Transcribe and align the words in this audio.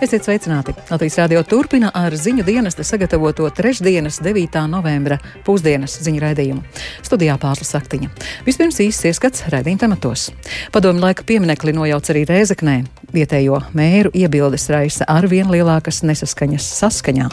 Esiet 0.00 0.24
sveicināti! 0.24 0.72
Latvijas 0.88 1.18
radio 1.20 1.42
turpina 1.44 1.90
ar 1.92 2.14
ziņu 2.16 2.40
dienesta 2.46 2.80
sagatavoto 2.88 3.44
trešdienas 3.52 4.22
9. 4.24 4.54
novembra 4.72 5.18
pusdienas 5.44 5.98
ziņu 6.00 6.22
raidījumu. 6.22 6.62
Studijā 7.04 7.34
Pārsla 7.42 7.66
Saktiņa. 7.68 8.08
Vispirms 8.46 8.80
īsts 8.80 9.04
ieskats 9.10 9.44
raidījuma 9.52 9.82
tematos. 9.82 10.30
Padomu 10.72 11.04
laika 11.04 11.26
pieminekli 11.28 11.74
nojauc 11.76 12.08
arī 12.14 12.22
Rēzeknē. 12.30 12.78
Vietējo 13.12 13.58
mēru 13.76 14.14
iebildes 14.16 14.64
raisa 14.72 15.04
ar 15.04 15.28
vien 15.28 15.52
lielākas 15.52 16.00
nesaskaņas 16.08 16.70
saskaņā. 16.80 17.28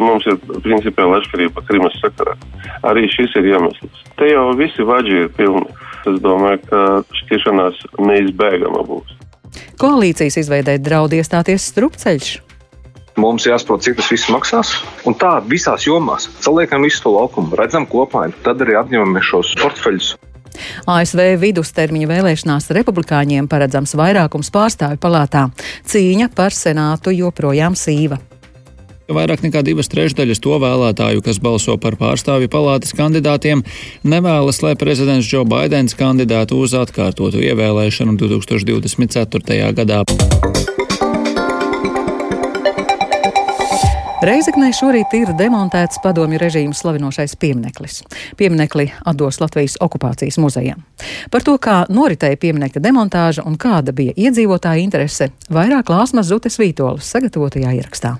Mums 0.00 0.24
ir 0.32 0.40
principiāli 0.64 1.18
atšķirība 1.20 1.66
Krimas 1.68 2.00
sakarā. 2.00 2.38
Arī 2.88 3.04
šis 3.12 3.36
ir 3.36 3.52
iemesls. 3.52 4.00
Te 4.16 4.32
jau 4.32 4.48
visi 4.56 4.88
vaģi 4.88 5.20
ir 5.26 5.30
pilni. 5.36 5.68
Es 6.08 6.16
domāju, 6.24 6.64
ka 6.72 6.82
šķiršanās 7.20 7.84
neizbēgama 8.00 8.88
būs. 8.88 9.16
Koalīcijas 9.80 10.40
izveidē 10.42 10.78
draud 10.82 11.14
iestāties 11.16 11.70
strupceļš. 11.72 12.34
Mums 13.16 13.46
jāsaprot, 13.48 13.80
cik 13.80 13.96
tas 13.96 14.10
viss 14.12 14.28
maksās. 14.28 14.74
Un 15.08 15.16
tā 15.16 15.38
visās 15.48 15.86
jomās 15.88 16.28
saliekam 16.44 16.84
visu 16.84 17.00
to 17.06 17.14
laukumu, 17.16 17.56
redzam 17.56 17.88
kopā, 17.88 18.26
tad 18.44 18.60
arī 18.64 18.76
atņemam 18.76 19.16
šos 19.24 19.54
portfeļus. 19.62 20.14
ASV 20.88 21.22
vidustermiņa 21.40 22.08
vēlēšanās 22.10 22.70
republikāņiem 22.76 23.48
paredzams 23.48 23.96
vairākums 23.98 24.52
pārstāvju 24.54 25.00
palātā. 25.00 25.48
Cīņa 25.88 26.30
par 26.36 26.56
senātu 26.56 27.12
joprojām 27.16 27.76
sīva. 27.76 28.20
Vairāk 29.06 29.44
nekā 29.44 29.62
divas 29.62 29.86
trešdaļas 29.86 30.40
to 30.42 30.56
vēlētāju, 30.58 31.22
kas 31.22 31.38
balso 31.38 31.76
par 31.78 31.94
pārstāvju 32.00 32.50
palātas 32.50 32.90
kandidātiem, 32.96 33.62
nevēlas, 34.02 34.58
lai 34.66 34.74
prezidents 34.74 35.28
Džo 35.30 35.44
Baidens 35.46 35.94
kandidātu 35.94 36.58
uz 36.58 36.74
atkārtotu 36.74 37.38
ievēlēšanu 37.46 38.16
2024. 38.18 39.70
gadā. 39.78 40.02
Reizeknē 44.26 44.72
šorīt 44.74 45.14
ir 45.14 45.30
demontēts 45.38 46.00
padomju 46.02 46.40
režīmu 46.42 46.74
slavinošais 46.74 47.36
piemineklis. 47.38 48.00
Pieminekli 48.34 48.88
atdos 49.06 49.38
Latvijas 49.38 49.78
okupācijas 49.86 50.40
muzejam. 50.42 50.82
Par 51.30 51.46
to, 51.46 51.54
kā 51.62 51.84
noritēja 51.86 52.40
pieminekļa 52.42 52.82
demontāža 52.82 53.46
un 53.46 53.54
kāda 53.54 53.94
bija 53.94 54.16
iedzīvotāja 54.18 54.82
interese, 54.82 55.30
vairāk 55.46 55.94
Lāsmas 55.94 56.32
Zutes 56.32 56.58
Vītolas 56.58 57.14
sagatavotajā 57.14 57.76
ierakstā. 57.78 58.16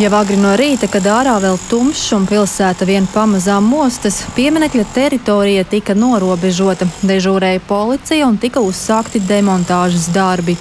Jau 0.00 0.08
agri 0.16 0.38
no 0.40 0.54
rīta, 0.56 0.88
kad 0.88 1.04
ārā 1.04 1.34
vēl 1.36 1.58
tumšs 1.68 2.14
un 2.16 2.22
pilsēta 2.24 2.86
vien 2.88 3.04
pamazām 3.12 3.66
mostas, 3.68 4.22
pieminekļa 4.32 4.86
teritorija 4.94 5.66
tika 5.68 5.92
norobežota, 5.92 6.88
dežūrēja 7.04 7.60
policija 7.68 8.24
un 8.24 8.38
tika 8.40 8.62
uzsākti 8.64 9.20
demontāžas 9.28 10.08
darbi. 10.14 10.56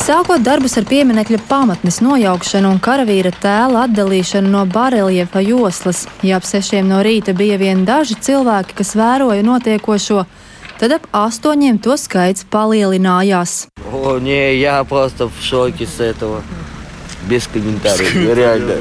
Sākot 0.00 0.40
darbus 0.40 0.78
ar 0.80 0.88
pieminiekļa 0.88 1.42
pamatnes 1.44 2.00
nojaukšanu 2.00 2.72
un 2.72 2.80
karavīra 2.80 3.34
tēla 3.36 3.84
atdalīšanu 3.84 4.48
no 4.48 4.64
bareljefa 4.64 5.44
joslas, 5.44 6.06
ja 6.24 6.40
ap 6.40 6.48
sešiem 6.48 6.88
no 6.88 7.04
rīta 7.04 7.36
bija 7.36 7.60
vien 7.60 7.84
daži 7.84 8.16
cilvēki, 8.16 8.80
kas 8.80 8.96
vēroja 8.96 9.44
notiekošo, 9.44 10.24
Tad 10.79 10.91
ap 10.97 11.07
astoņiem 11.15 11.79
to 11.79 11.95
skaits 11.97 12.45
palielinājās. 12.51 13.67
О, 13.91 14.17
не, 14.19 14.55
я 14.59 14.83
просто 14.83 15.27
в 15.27 15.41
шоке 15.41 15.85
с 15.85 15.99
этого. 15.99 16.43
Без 17.29 17.47
комментариев, 17.47 18.35
реально. 18.35 18.73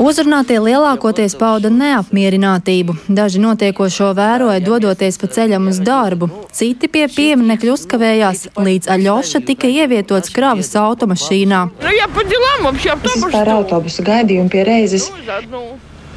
Uzrunātie 0.00 0.56
lielākoties 0.58 1.34
pauda 1.38 1.68
neapmierinātību. 1.70 2.96
Daži 3.12 3.42
notiekošo 3.42 4.08
vēroja, 4.16 4.62
dodoties 4.64 5.18
pa 5.20 5.28
ceļam 5.28 5.68
uz 5.70 5.78
darbu. 5.84 6.30
Citi 6.50 6.88
pie 6.88 7.04
pieminiekļa 7.12 7.74
uzkavējās, 7.76 8.46
līdz 8.56 8.90
Aļoša 8.96 9.42
tika 9.46 9.68
ievietots 9.68 10.32
kravas 10.34 10.72
automašīnā. 10.80 11.60
Par 13.36 13.52
autobusu 13.58 14.06
gaidījumu 14.08 14.50
pie 14.50 14.64
reizes. 14.66 15.10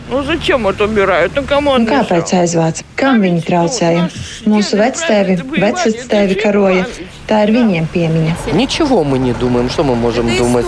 Nu, 0.09 0.23
zачем 0.23 0.67
это 0.67 0.85
убирают? 0.85 1.33
Nu, 1.35 1.41
nu, 1.41 1.85
kāpēc 1.89 2.29
aizvāc? 2.37 2.83
Kam 2.95 3.23
viņi 3.25 3.41
traucēja? 3.41 4.03
Mūsu 4.45 4.77
vectēvi, 4.77 5.39
vecvectēvi 5.57 6.37
karoja. 6.37 6.85
Tā 7.25 7.39
ir 7.47 7.51
viņiem 7.55 7.87
piemiņa. 7.89 8.35
Ничего 8.53 9.03
мы 9.03 9.17
не 9.17 9.33
думаем, 9.33 9.67
что 9.67 9.83
мы 9.83 9.95
можем 9.95 10.29
думать. 10.37 10.65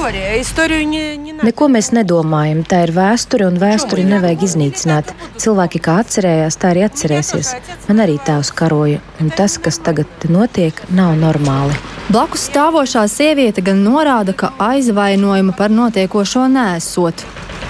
Neko 1.44 1.67
mēs 1.69 1.91
nedomājam. 1.94 2.63
Tā 2.66 2.81
ir 2.88 2.91
vēsture, 2.97 3.45
un 3.45 3.61
vēsturi 3.61 4.07
nevajag 4.09 4.41
iznīcināt. 4.41 5.13
Cilvēki 5.38 5.83
kā 5.85 6.00
atcerējās, 6.01 6.57
tā 6.57 6.73
arī 6.73 6.88
atcerēsies. 6.89 7.53
Man 7.85 8.01
arī 8.01 8.17
tēvs 8.17 8.50
karoja, 8.57 9.03
un 9.22 9.29
tas, 9.29 9.59
kas 9.61 9.78
tagad 9.78 10.09
notiek, 10.33 10.81
nav 10.89 11.13
normāli. 11.22 11.78
Blakus 12.09 12.50
stāvošā 12.50 13.05
sieviete 13.05 13.61
gan 13.61 13.85
norāda, 13.85 14.33
ka 14.33 14.55
aizvainojuma 14.57 15.53
par 15.53 15.69
notiekošo 15.69 16.47
nesot. 16.50 17.22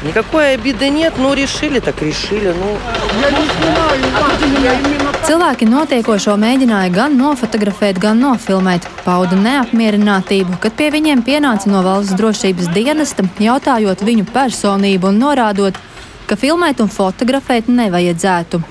Никакой 0.03 0.53
обиды 0.53 0.89
нет, 0.89 1.13
ну 1.17 1.33
решили, 1.33 1.79
так 1.79 2.01
решили. 2.01 2.53
Nu. 2.53 2.77
Cilvēki 5.27 5.65
notiekošo 5.67 6.35
mēģināja 6.39 6.91
gan 6.93 7.17
nofotografēt, 7.17 7.97
gan 7.99 8.21
nofilmēt. 8.21 8.85
Pauda 9.03 9.35
neapmierinātību, 9.41 10.59
kad 10.61 10.77
pie 10.77 10.91
viņiem 10.93 11.23
pienāca 11.25 11.71
no 11.71 11.81
valsts 11.83 12.15
drošības 12.19 12.69
dienesta, 12.75 13.25
jautājot 13.41 14.05
viņu 14.07 14.27
personību 14.31 15.09
un 15.09 15.19
norādot, 15.25 15.81
ka 16.29 16.37
filmēt 16.39 16.79
un 16.83 16.93
fotografēt 16.93 17.67
nevajadzētu. 17.67 18.61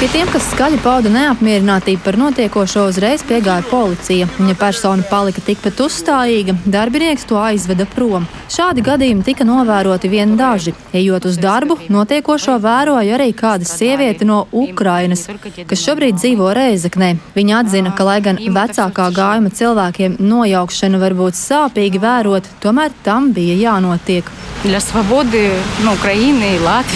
Pie 0.00 0.06
tiem, 0.08 0.28
kas 0.32 0.46
skaļi 0.54 0.78
pauda 0.80 1.10
neapmierinātību 1.12 2.00
par 2.00 2.16
notiekošo, 2.16 2.86
uzreiz 2.88 3.20
piegāja 3.28 3.66
policija. 3.68 4.28
Viņa 4.38 4.54
persona 4.56 5.04
palika 5.10 5.44
tikpat 5.44 5.82
uzstājīga, 5.84 6.54
darbinieks 6.64 7.28
to 7.28 7.36
aizveda 7.36 7.84
prom. 7.92 8.24
Šādi 8.48 8.80
gadījumi 8.86 9.26
tika 9.28 9.44
novēroti 9.44 10.08
vien 10.08 10.32
daži. 10.40 10.72
Ejot 10.96 11.28
uz 11.28 11.36
darbu, 11.42 11.76
notiekošo 11.92 12.56
vēroja 12.64 13.18
arī 13.18 13.28
kāda 13.36 13.68
sieviete 13.68 14.24
no 14.24 14.46
Ukrainas, 14.48 15.28
kas 15.68 15.84
šobrīd 15.84 16.16
dzīvo 16.16 16.48
Reizeknē. 16.56 17.12
Viņa 17.36 17.60
atzina, 17.60 17.92
ka, 17.92 18.08
lai 18.08 18.22
gan 18.24 18.40
vecākā 18.40 19.12
gājuma 19.20 19.52
cilvēkiem 19.52 20.16
nojaukšana 20.16 21.04
var 21.04 21.18
būt 21.20 21.36
sāpīgi 21.44 22.00
vērot, 22.00 22.48
tomēr 22.64 22.96
tam 23.04 23.34
bija 23.36 23.60
jānotiek. 23.68 24.32
Для 24.62 24.78
свободы 24.78 25.52
ну, 25.82 25.94
Украины 25.94 26.56
и 26.56 26.58
Латвии 26.58 26.93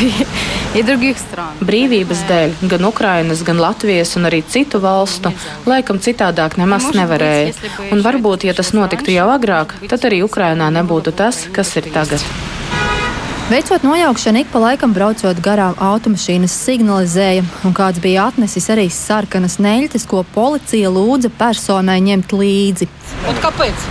и 0.75 0.82
других 0.82 1.19
стран. 1.19 1.55
Brīvības 1.65 2.25
dēļ 2.28 2.56
gan 2.72 2.87
Ukrainas, 2.88 3.44
gan 3.47 3.60
Latvijas 3.62 4.16
un 4.19 4.28
arī 4.31 4.43
citu 4.47 4.81
valstu 4.82 5.32
laikam 5.69 6.00
citādāk 6.03 6.59
nemaz 6.60 6.91
nevarēja. 6.94 7.55
Un 7.91 8.03
varbūt, 8.05 8.49
ja 8.49 8.55
tas 8.56 8.75
notiktu 8.77 9.15
jau 9.15 9.28
agrāk, 9.34 9.77
tad 9.91 10.10
arī 10.10 10.25
Ukrainā 10.27 10.71
nebūtu 10.75 11.15
tas, 11.15 11.47
kas 11.55 11.77
ir 11.81 11.91
tagad. 11.94 12.22
Veicot 13.50 13.82
nojaukšanu, 13.84 14.40
ik 14.40 14.48
pa 14.54 14.60
laikam 14.62 14.92
braucot 14.94 15.40
garām 15.42 15.74
automašīnas 15.82 16.54
signalizēja, 16.54 17.42
un 17.66 17.74
kāds 17.74 17.98
bija 18.04 18.28
atnesis 18.30 18.70
arī 18.70 18.84
sarkanas 18.94 19.56
neļķes, 19.58 20.06
ko 20.06 20.22
policija 20.36 20.92
lūdza 20.94 21.32
personai 21.34 21.96
ņemt 22.06 22.36
līdzi. 22.38 22.86
Un 23.26 23.40
kāpēc? 23.42 23.88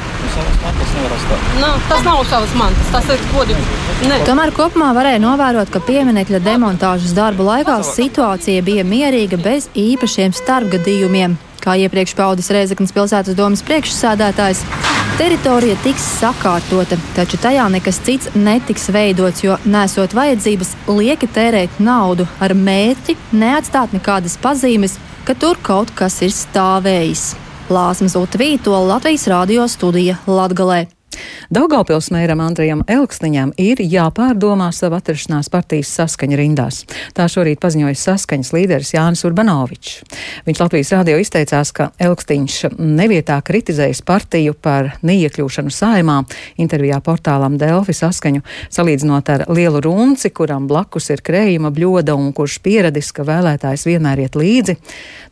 Nav, 1.58 1.80
tas 1.90 2.06
nav 2.06 2.22
savas 2.30 2.54
mantas, 2.54 2.92
tas 2.94 3.10
ir 3.10 3.24
godīgi. 3.32 4.22
Tomēr 4.28 4.54
kopumā 4.54 4.92
varēja 4.94 5.24
novērot, 5.26 5.74
ka 5.74 5.82
pieminiekļa 5.82 6.38
demontāžas 6.46 7.16
darbu 7.18 7.48
laikā 7.50 7.80
situācija 7.82 8.62
bija 8.62 8.86
mierīga 8.86 9.42
bez 9.42 9.66
īpašiem 9.74 10.38
starpgadījumiem. 10.38 11.34
Kā 11.58 11.74
iepriekš 11.82 12.14
paudis 12.14 12.54
Reizeknas 12.54 12.94
pilsētas 12.94 13.34
domas 13.34 13.66
priekšsādātājs, 13.66 14.62
teritorija 15.18 15.74
tiks 15.82 16.04
sakārtota, 16.20 16.96
taču 17.16 17.40
tajā 17.42 17.64
nekas 17.74 17.98
cits 18.06 18.30
netiks 18.38 18.86
veidots, 18.94 19.42
jo 19.42 19.56
nesot 19.66 20.14
vajadzības 20.14 20.74
lieki 20.86 21.28
tērēt 21.34 21.80
naudu 21.82 22.26
ar 22.44 22.54
mērķi 22.54 23.16
neatstāt 23.34 23.96
nekādas 23.96 24.38
pazīmes, 24.42 24.94
ka 25.26 25.34
tur 25.34 25.58
kaut 25.62 25.90
kas 25.98 26.20
ir 26.22 26.34
stāvējis. 26.34 27.32
Lāsmas 27.68 28.14
Utvīto 28.16 28.78
Latvijas 28.86 29.26
radio 29.32 29.66
studija 29.68 30.20
Latgalē. 30.30 30.97
Daugaupils 31.48 32.10
mēram 32.12 32.42
Andrijam 32.44 32.82
Elksniņam 32.84 33.54
ir 33.56 33.80
jāpārdomā 33.80 34.68
savu 34.76 34.98
atrašanās 34.98 35.48
partijas 35.48 35.88
saskaņa 35.96 36.36
rindās. 36.36 36.82
Tā 37.16 37.24
šorīt 37.32 37.60
paziņoja 37.62 37.96
saskaņas 37.96 38.50
līderis 38.52 38.92
Jānis 38.92 39.24
Urbanovičs. 39.24 40.02
Viņš 40.44 40.60
Latvijas 40.60 40.92
rādio 40.92 41.16
izteicās, 41.22 41.72
ka 41.72 41.88
Elksniņš 42.04 42.58
nevietā 42.76 43.38
kritizējis 43.44 44.02
partiju 44.04 44.52
par 44.60 44.90
neiekļūšanu 45.00 45.72
saimā. 45.72 46.18
Intervijā 46.60 47.00
portālam 47.04 47.56
Delfi 47.60 47.96
saskaņu 47.96 48.44
salīdzinot 48.68 49.32
ar 49.32 49.46
lielu 49.48 49.80
runci, 49.88 50.28
kuram 50.28 50.68
blakus 50.68 51.08
ir 51.14 51.24
krējuma 51.24 51.72
bļoda 51.72 52.18
un 52.18 52.34
kurš 52.36 52.58
pieradis, 52.60 53.08
ka 53.16 53.24
vēlētājs 53.28 53.86
vienmēr 53.88 54.26
iet 54.26 54.36
līdzi. 54.36 54.76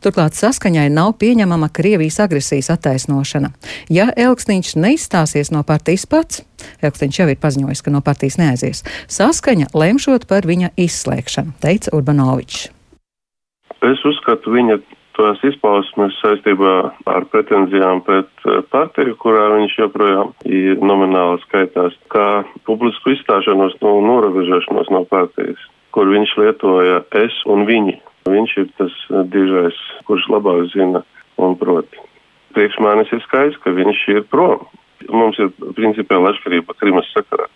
Turklāt 0.01 0.37
saskaņai 0.37 0.87
nav 0.93 1.13
pieņemama 1.21 1.69
Krievijas 1.73 2.19
agresijas 2.25 2.71
attaisnošana. 2.73 3.53
Ja 3.93 4.09
Elksniņš 4.17 4.75
neizstāsies 4.81 5.53
no 5.53 5.63
partijas 5.67 6.07
pats. 6.09 6.43
Elksniņš 6.81 7.19
jau 7.21 7.29
ir 7.31 7.39
paziņojis, 7.43 7.83
ka 7.85 7.93
no 7.93 8.01
partijas 8.05 8.39
neaizies. 8.41 8.83
Saskaņa 9.11 9.71
lemšot 9.77 10.27
par 10.29 10.47
viņa 10.47 10.73
izslēgšanu, 10.79 11.57
teica 11.63 11.93
Urbanovičs. 11.97 12.71
Es 13.85 14.01
uzskatu 14.09 14.55
viņa 14.55 14.79
tās 15.17 15.41
izpausmes 15.49 16.15
saistībā 16.21 16.73
ar 17.09 17.25
pretenzijām 17.31 18.03
pret 18.05 18.29
eh, 18.45 18.61
partiju, 18.73 19.17
kurā 19.21 19.47
viņš 19.55 19.77
joprojām 19.81 20.33
ir 20.49 20.81
nomināli 20.83 21.41
skaitās, 21.45 21.97
kā 22.13 22.27
publisku 22.69 23.15
izstāšanos 23.15 23.77
no 23.81 23.97
norobežošanos 24.05 24.91
no 24.93 25.03
partijas, 25.09 25.61
kur 25.95 26.09
viņš 26.13 26.35
lietoja 26.41 27.01
es 27.23 27.37
un 27.49 27.65
viņi. 27.69 27.97
Viņš 28.29 28.57
ir 28.61 28.69
tas 28.79 28.97
eh, 29.09 29.23
dižais, 29.33 29.77
kurš 30.09 30.29
labāk 30.33 30.67
zina 30.75 31.03
un 31.41 31.57
proti. 31.57 32.01
Priekš 32.57 32.79
manis 32.81 33.11
ir 33.13 33.21
skaidrs, 33.25 33.59
ka 33.63 33.73
viņš 33.73 34.03
ir 34.15 34.25
prom. 34.31 34.65
Mums 35.13 35.39
ir 35.41 35.53
principiāli 35.77 36.31
atšķirība 36.31 36.75
Krimas 36.81 37.07
sakarā. 37.15 37.47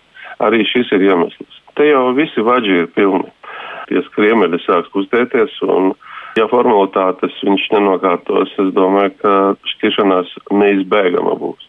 Arī 0.41 0.63
šis 0.65 0.89
ir 0.95 1.03
iemesls. 1.09 1.59
Te 1.77 1.85
jau 1.89 2.11
visi 2.17 2.43
vaģi 2.43 2.79
ir 2.83 2.87
pilni. 2.95 3.27
Tie 3.89 4.01
skriemeļi 4.07 4.61
sāks 4.63 4.89
kustēties 4.93 5.59
un 5.67 5.91
Ja 6.39 6.47
formalitātes 6.47 7.35
viņš 7.43 7.65
nenokārtos, 7.73 8.53
es 8.63 8.71
domāju, 8.75 9.11
ka 9.19 9.33
šķiršanās 9.73 10.31
neizbēgama 10.55 11.35
būs. 11.39 11.67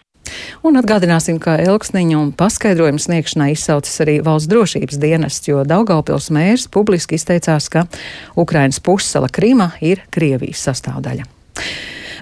Un 0.62 0.78
atgādināsim, 0.78 1.40
ka 1.42 1.56
Elksniņu 1.58 2.20
paskaidrojumu 2.38 3.02
sniegšanai 3.02 3.50
izsaucis 3.56 3.98
arī 4.04 4.20
valsts 4.22 4.50
drošības 4.52 5.00
dienests, 5.02 5.48
jo 5.50 5.64
Daugaupils 5.66 6.30
mērs 6.34 6.68
publiski 6.70 7.18
izteicās, 7.18 7.66
ka 7.72 7.88
Ukrainas 8.38 8.78
pussala 8.78 9.26
Krima 9.32 9.72
ir 9.82 10.04
Krievijas 10.14 10.62
sastāvdaļa. 10.68 11.26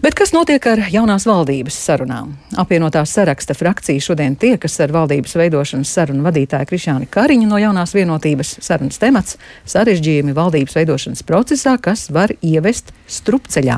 Bet 0.01 0.15
kas 0.17 0.31
notiek 0.33 0.65
ar 0.65 0.81
jaunās 0.89 1.27
valdības 1.29 1.77
sarunām? 1.77 2.31
Apvienotās 2.57 3.13
saraksta 3.13 3.53
frakcija 3.53 4.01
šodien 4.01 4.33
tiekas 4.41 4.79
ar 4.81 4.95
valdības 4.97 5.35
veidošanas 5.37 5.91
sarunu 5.93 6.25
vadītāju 6.25 6.71
Krišāni 6.71 7.09
Kariņu 7.13 7.49
no 7.51 7.59
jaunās 7.61 7.93
vienotības 7.93 8.55
sarunas 8.65 8.97
temats- 9.03 9.37
sarežģījumi 9.75 10.33
valdības 10.33 10.79
veidošanas 10.79 11.23
procesā, 11.23 11.77
kas 11.77 12.09
var 12.09 12.33
ievest 12.41 12.95
strupceļā. 13.09 13.77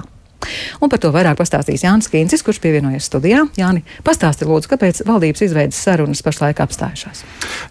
Un 0.80 0.88
par 0.88 0.98
to 0.98 1.10
vairāk 1.10 1.36
pastāstīs 1.42 1.82
Jānis 1.82 2.08
Kīncis, 2.08 2.44
kurš 2.46 2.60
pievienojas 2.60 3.10
studijā. 3.10 3.42
Jāni, 3.58 3.82
pastāsti 4.04 4.46
lūdzu, 4.46 4.70
kāpēc 4.70 5.02
valdības 5.04 5.42
izveidas 5.42 5.74
sarunas 5.74 6.22
pašlaik 6.22 6.56
apstājušās? 6.62 7.24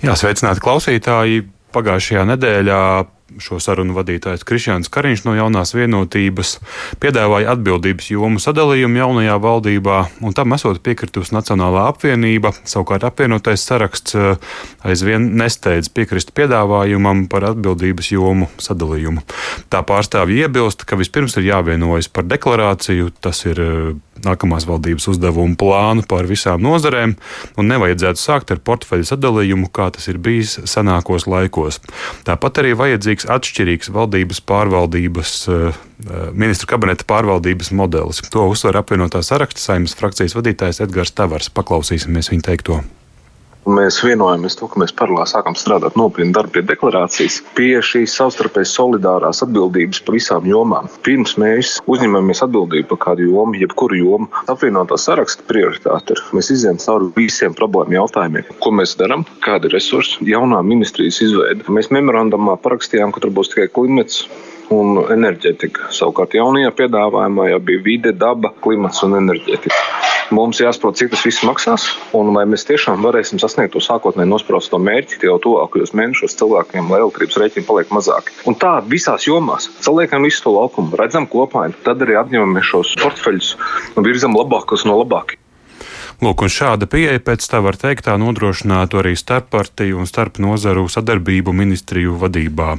Jā, 0.03 0.11
sveicināti 0.11 0.59
klausītāji! 0.59 1.47
Pagājušajā 1.71 2.25
nedēļā 2.27 3.07
šo 3.39 3.59
sarunu 3.63 3.95
vadītājs 3.95 4.43
Krišjāns 4.47 4.91
Kariņš 4.91 5.23
no 5.27 5.35
jaunās 5.37 5.73
vienotības 5.75 6.57
piedāvāja 7.01 7.53
atbildības 7.55 8.09
jomu 8.11 8.41
sadalījumu 8.41 8.99
jaunajā 9.01 9.37
valdībā, 9.43 9.99
un 10.25 10.35
tam 10.37 10.55
esot 10.57 10.81
piekritusi 10.83 11.35
Nacionālā 11.35 11.87
apvienība. 11.91 12.53
Savukārt 12.67 13.05
apvienotais 13.07 13.63
saraksts 13.67 14.17
eh, 14.17 14.53
aizvien 14.87 15.31
nesteidz 15.39 15.91
piekrist 15.93 16.35
piedāvājumam 16.37 17.27
par 17.31 17.47
atbildības 17.53 18.11
jomu 18.15 18.49
sadalījumu. 18.61 19.23
Tā 19.71 19.83
pārstāvja 19.87 20.47
iebilst, 20.47 20.85
ka 20.87 20.99
vispirms 20.99 21.37
ir 21.39 21.51
jāvienojas 21.51 22.11
par 22.11 22.27
deklarāciju, 22.29 23.13
tas 23.23 23.45
ir 23.47 23.61
eh, 23.61 23.91
nākamās 24.25 24.67
valdības 24.69 25.07
uzdevumu 25.11 25.57
plānu 25.59 26.05
par 26.09 26.27
visām 26.29 26.61
nozarēm, 26.63 27.15
un 27.57 27.69
nevajadzētu 27.71 28.21
sākt 28.21 28.53
ar 28.53 28.61
portfeļu 28.63 29.07
sadalījumu, 29.07 29.69
kā 29.73 29.89
tas 29.95 30.07
ir 30.11 30.19
bijis 30.21 30.57
senākos 30.69 31.27
laikos. 31.29 31.81
Tāpat 32.27 32.61
arī 32.61 32.75
vajadzīgs 32.77 33.20
atšķirīgs 33.29 33.91
valdības 33.93 34.41
pārvaldības, 34.47 35.35
eh, 35.49 35.81
ministru 36.33 36.71
kabineta 36.71 37.07
pārvaldības 37.07 37.71
modelis. 37.71 38.23
To 38.31 38.47
uzsver 38.49 38.79
apvienotā 38.79 39.23
saraksta 39.25 39.59
saimnes 39.59 39.95
frakcijas 39.97 40.37
vadītājs 40.37 40.81
Edgars 40.87 41.11
Tavars. 41.11 41.49
Paklausīsimies 41.49 42.31
viņa 42.33 42.49
teikto. 42.51 42.81
Mēs 43.71 44.01
vienojamies 44.03 44.57
to, 44.59 44.67
ka 44.67 44.79
mēs 44.81 44.91
paralēli 44.99 45.31
sākam 45.31 45.55
strādāt 45.55 45.95
nopietni 45.99 46.33
darbu 46.35 46.57
pie 46.57 46.63
deklarācijas, 46.67 47.37
pie 47.55 47.77
šīs 47.85 48.11
savstarpēji 48.17 48.67
solidārās 48.67 49.39
atbildības 49.45 50.01
par 50.03 50.17
visām 50.17 50.49
jomām. 50.49 50.89
Pirms 51.05 51.37
mēs 51.39 51.77
uzņemamies 51.93 52.43
atbildību 52.43 52.89
par 52.89 52.99
kādu 53.05 53.29
jomu, 53.29 53.55
jebkuru 53.61 54.01
jomu, 54.01 54.27
apvienotā 54.51 54.99
saraksta 54.99 55.47
prioritāte 55.47 56.17
ir. 56.17 56.23
Mēs 56.35 56.51
izējām 56.51 56.81
cauri 56.83 57.11
visiem 57.15 57.55
problēmu 57.55 57.95
jautājumiem. 58.01 58.51
Ko 58.59 58.75
mēs 58.75 58.97
darām, 58.99 59.23
kādi 59.45 59.71
ir 59.71 59.77
resursi, 59.77 60.19
jaunā 60.27 60.59
ministrijas 60.67 61.21
izveide. 61.23 61.63
Mēs 61.71 61.93
memorandumā 61.95 62.57
parakstījām, 62.65 63.15
ka 63.15 63.23
tur 63.23 63.31
būs 63.37 63.53
tikai 63.53 63.69
klimats 63.71 64.25
un 64.73 65.01
enerģētika. 65.13 65.89
Savukārt 65.95 66.35
jaunajā 66.37 66.71
piedāvājumā 66.77 67.49
jau 67.51 67.59
bija 67.67 67.83
vide, 67.85 68.13
daba, 68.15 68.53
klimats 68.63 69.03
un 69.07 69.17
enerģētika. 69.19 69.79
Mums 70.31 70.61
jāsaprot, 70.63 70.95
cik 70.95 71.09
tas 71.11 71.25
viss 71.27 71.43
maksās, 71.43 71.89
un 72.15 72.29
vai 72.31 72.45
mēs 72.47 72.63
tiešām 72.69 73.03
varēsim 73.03 73.41
sasniegt 73.41 73.73
to 73.75 73.81
sākotnēji 73.83 74.31
nospraustu 74.31 74.79
mērķi 74.79 75.19
jau 75.27 75.35
tuvākajos 75.43 75.91
mēnešos 75.99 76.37
cilvēkiem, 76.39 76.87
lai 76.87 77.01
elektrības 77.01 77.41
rēķini 77.41 77.67
paliek 77.67 77.91
mazāki. 77.91 78.37
Un 78.47 78.55
tā 78.61 78.77
visās 78.87 79.27
jomās 79.27 79.67
saliekam 79.83 80.23
visu 80.23 80.45
to 80.45 80.55
laukumu, 80.55 80.95
redzam 81.01 81.27
kopainu, 81.27 81.75
tad 81.83 82.07
arī 82.07 82.15
atņemam 82.21 82.63
šos 82.63 82.95
portfeļus 83.03 83.55
un 83.97 84.07
virzam 84.07 84.39
labākos 84.39 84.87
no 84.87 85.01
labākajiem. 85.03 85.40
Lūk, 86.21 86.43
un 86.45 86.51
šāda 86.53 86.85
pieeja 86.85 87.17
pēc 87.25 87.47
tā 87.49 87.63
var 87.65 87.73
teikt, 87.81 88.03
tā 88.05 88.13
nodrošinātu 88.21 88.99
arī 89.01 89.15
starppartiju 89.17 90.03
un 90.03 90.05
starp 90.05 90.37
nozaru 90.37 90.83
sadarbību 90.85 91.49
ministriju 91.57 92.13
vadībā. 92.21 92.75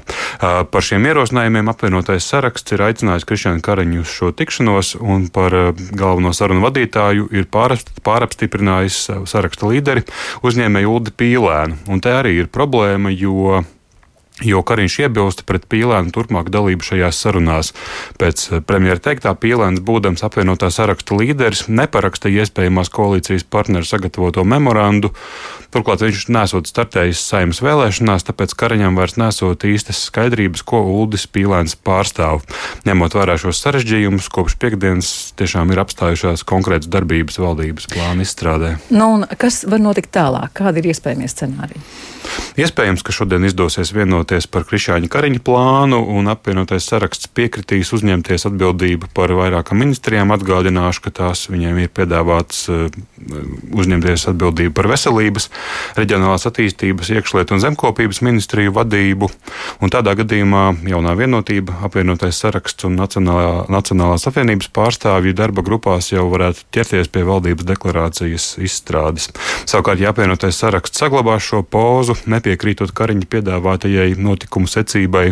Par 0.70 0.86
šiem 0.86 1.08
ierosinājumiem 1.10 1.72
apvienotais 1.72 2.28
saraksts 2.30 2.76
ir 2.76 2.84
aicinājis 2.86 3.26
Krišānu 3.26 3.64
Kariņu 3.66 4.04
uz 4.04 4.14
šo 4.14 4.30
tikšanos, 4.38 4.94
un 5.02 5.26
par 5.34 5.58
galveno 5.74 6.30
sarunu 6.30 6.62
vadītāju 6.68 7.26
ir 7.34 7.50
pārapstiprinājis 7.50 9.02
saraksta 9.34 9.74
līderi 9.74 10.06
uzņēmēju 10.46 10.94
Uldi 10.94 11.18
Pīlēnu. 11.18 11.82
Un 11.90 11.98
te 11.98 12.14
arī 12.14 12.38
ir 12.44 12.52
problēma, 12.54 13.10
jo 13.10 13.64
jo 14.40 14.62
Kariņš 14.64 14.98
iebilst 15.04 15.44
pret 15.48 15.66
Pīlēnu 15.70 16.12
turpmāk 16.14 16.48
dalību 16.52 16.86
šajās 16.86 17.20
sarunās. 17.24 17.72
Pēc 18.20 18.44
eh, 18.48 18.62
premjera 18.64 19.02
teiktā 19.02 19.34
Pīlēns, 19.36 19.82
būdams 19.84 20.24
apvienotā 20.24 20.70
saraksta 20.72 21.18
līderis, 21.18 21.66
neparakstīja 21.68 22.46
iespējamās 22.46 22.92
koalīcijas 22.94 23.44
partneru 23.44 23.88
sagatavoto 23.88 24.44
memorandu. 24.48 25.12
Turklāt 25.72 26.02
viņš 26.04 26.26
nesot 26.28 26.68
startējis 26.68 27.20
saimnes 27.30 27.62
vēlēšanās, 27.64 28.26
tāpēc 28.28 28.52
Kariņam 28.60 28.98
vairs 29.00 29.16
nesot 29.20 29.64
īstas 29.64 30.02
skaidrības, 30.08 30.64
ko 30.68 30.82
Uldis 30.84 31.24
Pīlēns 31.32 31.78
pārstāv. 31.80 32.44
Ņemot 32.88 33.16
vērā 33.16 33.38
šos 33.40 33.62
sarežģījumus, 33.64 34.28
kopš 34.32 34.58
piekdienas 34.60 35.32
tiešām 35.40 35.72
ir 35.72 35.80
apstājušās 35.84 36.44
konkrētas 36.48 36.92
darbības 36.92 37.40
valdības 37.40 37.88
plāna 37.92 38.26
izstrādē. 38.26 38.74
Nu, 38.92 39.14
kas 39.40 39.62
var 39.64 39.80
notikt 39.80 40.12
tālāk? 40.12 40.52
Kādi 40.60 40.84
ir 40.84 40.92
iespējamie 40.92 41.32
scenāriji? 41.32 41.84
Iespējams, 42.52 43.00
ka 43.00 43.14
šodien 43.16 43.46
izdosies 43.48 43.94
vienoties 43.96 44.44
par 44.50 44.66
Krišāņa 44.68 45.08
Kariņa 45.08 45.40
plānu, 45.44 46.02
un 46.12 46.26
apvienotais 46.28 46.84
saraksts 46.84 47.30
piekritīs 47.32 47.94
uzņemties 47.96 48.44
atbildību 48.50 49.08
par 49.16 49.32
vairākām 49.38 49.80
ministrijām. 49.80 50.34
Atgādināšu, 50.36 51.06
ka 51.06 51.12
tās 51.16 51.46
viņiem 51.48 51.80
ir 51.80 51.92
piedāvāts 51.96 52.66
eh, 52.68 52.98
uzņemties 53.72 54.26
atbildību 54.34 54.74
par 54.76 54.90
veselības, 54.92 55.48
reģionālās 55.96 56.44
attīstības, 56.50 57.12
iekšlietu 57.16 57.56
un 57.56 57.62
zemkopības 57.64 58.20
ministriju 58.26 58.74
vadību. 58.76 59.30
Un 59.80 59.94
tādā 59.94 60.12
gadījumā 60.20 60.66
jaunā 60.92 61.16
vienotība, 61.16 61.78
apvienotais 61.88 62.42
saraksts 62.44 62.84
un 62.84 63.00
Nacionālā, 63.00 63.64
Nacionālās 63.72 64.28
apvienības 64.28 64.68
pārstāvju 64.76 65.32
darba 65.40 65.64
grupās 65.64 66.12
jau 66.12 66.28
varētu 66.28 66.68
ķerties 66.76 67.08
pie 67.16 67.24
valdības 67.32 67.70
deklarācijas 67.72 68.52
izstrādes. 68.60 69.30
Savukārt, 69.64 70.04
ja 70.04 70.12
apvienotais 70.12 70.60
saraksts 70.60 71.00
saglabās 71.00 71.48
šo 71.48 71.64
pozu, 71.64 72.20
nepiekrītot 72.42 72.90
Kariņa 72.90 73.30
piedāvātajai 73.30 74.18
notikumu 74.18 74.66
secībai. 74.66 75.30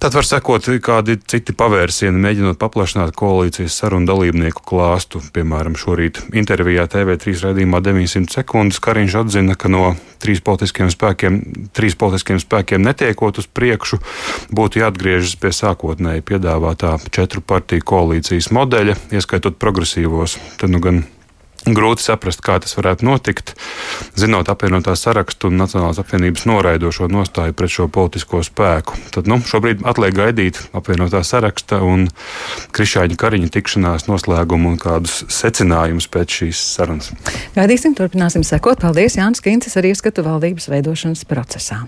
Tad 0.00 0.14
var 0.16 0.24
sekot 0.24 0.64
kādi 0.80 1.18
citi 1.28 1.52
pavērsieni, 1.52 2.16
mēģinot 2.24 2.56
paplašināt 2.56 3.12
koalīcijas 3.20 3.74
sarunu 3.82 4.08
dalībnieku 4.08 4.62
klāstu. 4.64 5.20
Piemēram, 5.34 5.76
šorīt 5.76 6.22
intervijā 6.32 6.86
TV3 6.88 7.34
raidījumā 7.44 7.82
900 7.84 8.32
sekundes 8.32 8.80
Kariņš 8.80 9.18
atzina, 9.20 9.58
ka 9.60 9.68
no 9.68 9.92
trīs 10.24 10.40
politiskiem 10.40 10.88
spēkiem, 10.88 11.38
trīs 11.76 11.98
politiskiem 12.00 12.40
spēkiem 12.40 12.80
netiekot 12.88 13.44
uz 13.44 13.50
priekšu, 13.52 14.00
būtu 14.56 14.80
jāatgriežas 14.80 15.36
pie 15.36 15.52
sākotnēji 15.52 16.24
piedāvātā 16.32 16.96
četru 17.12 17.44
partiju 17.44 17.84
koalīcijas 17.92 18.48
modeļa, 18.56 18.96
ieskaitot 19.12 19.60
progresīvos. 19.60 20.40
Tad 20.56 20.72
nu 20.72 20.80
gan 20.80 21.04
Grūti 21.68 22.06
saprast, 22.06 22.40
kā 22.40 22.54
tas 22.62 22.72
varētu 22.78 23.04
notikt, 23.04 23.52
zinot 24.16 24.48
apvienotā 24.48 24.94
sarakstu 24.96 25.50
un 25.50 25.58
Nacionālās 25.60 26.00
apvienības 26.00 26.46
noraidošo 26.48 27.10
nostāju 27.12 27.52
pret 27.56 27.74
šo 27.74 27.86
politisko 27.92 28.40
spēku. 28.46 28.96
Tad 29.12 29.28
nu, 29.28 29.36
šobrīd 29.44 29.84
atliek 29.84 30.16
gaidīt 30.16 30.62
apvienotā 30.72 31.20
saraksta 31.26 31.82
un 31.84 32.08
Krišāņa 32.72 33.20
Kariņa 33.20 33.52
tikšanās 33.52 34.08
noslēgumu 34.08 34.72
un 34.72 34.80
kādus 34.80 35.20
secinājumus 35.28 36.08
pēc 36.08 36.40
šīs 36.40 36.64
sarunas. 36.78 37.12
Gaidīsim, 37.58 37.92
turpināsim 37.98 38.46
sekot. 38.46 38.80
Paldies, 38.80 39.20
Jānis 39.20 39.44
Kincis, 39.44 39.76
ar 39.76 39.90
ieskatu 39.90 40.24
valdības 40.24 40.70
veidošanas 40.72 41.28
procesā. 41.28 41.84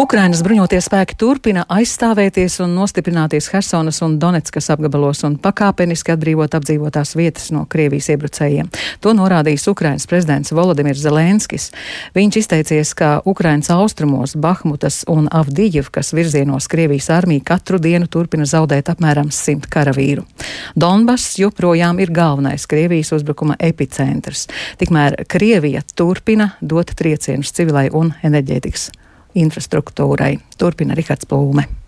Ukrainas 0.00 0.40
bruņotie 0.40 0.78
spēki 0.80 1.18
turpina 1.20 1.66
aizstāvēties 1.68 2.54
un 2.64 2.70
nostiprināties 2.78 3.50
Hersonas 3.52 3.98
un 4.04 4.14
Donetskas 4.20 4.70
apgabalos 4.72 5.20
un 5.28 5.34
pakāpeniski 5.36 6.14
atbrīvot 6.14 6.54
apdzīvotās 6.56 7.12
vietas 7.18 7.50
no 7.52 7.66
Krievijas 7.68 8.08
iebrucējiem. 8.14 8.70
To 9.04 9.12
norādījis 9.12 9.66
Ukrainas 9.68 10.08
prezidents 10.08 10.54
Volodimirs 10.56 11.02
Zelenskis. 11.04 11.68
Viņš 12.16 12.38
izteicies, 12.40 12.94
ka 12.96 13.10
Ukrainas 13.28 13.68
austrumos 13.74 14.32
Bahmutas 14.32 15.02
un 15.12 15.28
Avdijevkas 15.28 16.14
virzienos 16.16 16.70
Krievijas 16.72 17.10
armija 17.12 17.44
katru 17.52 17.76
dienu 17.82 18.08
turpina 18.08 18.48
zaudēt 18.48 18.88
apmēram 18.94 19.28
simt 19.28 19.68
karavīru. 19.68 20.24
Donbass 20.72 21.36
joprojām 21.42 22.00
ir 22.00 22.14
galvenais 22.16 22.64
Krievijas 22.64 23.12
uzbrukuma 23.12 23.60
epicentrs. 23.60 24.48
Tikmēr 24.80 25.20
Krievija 25.28 25.84
turpina 25.94 26.54
dot 26.62 26.96
triecienus 26.96 27.52
civilai 27.52 27.90
un 27.92 28.14
enerģētikas 28.24 28.88
infrastruktūrai. 29.34 30.36
Turpina 30.58 30.94
Rihards 30.98 31.28
Plūme. 31.28 31.81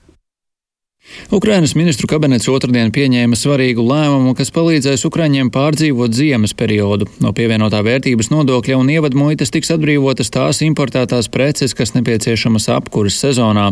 Ukrainas 1.31 1.75
ministru 1.75 2.07
kabinets 2.07 2.47
otrdien 2.49 2.93
pieņēma 2.95 3.37
svarīgu 3.39 3.83
lēmumu, 3.83 4.35
kas 4.39 4.53
palīdzēs 4.55 5.03
Ukraiņiem 5.09 5.49
pārdzīvot 5.55 6.15
ziemas 6.15 6.53
periodu. 6.55 7.09
No 7.25 7.33
pievienotā 7.35 7.81
vērtības 7.85 8.31
nodokļa 8.31 8.77
un 8.79 8.91
ievadmuitas 8.93 9.51
tiks 9.55 9.73
atbrīvotas 9.75 10.31
tās 10.35 10.61
importētās 10.63 11.27
preces, 11.35 11.75
kas 11.75 11.95
nepieciešamas 11.97 12.69
apkuras 12.77 13.17
sezonā. 13.19 13.67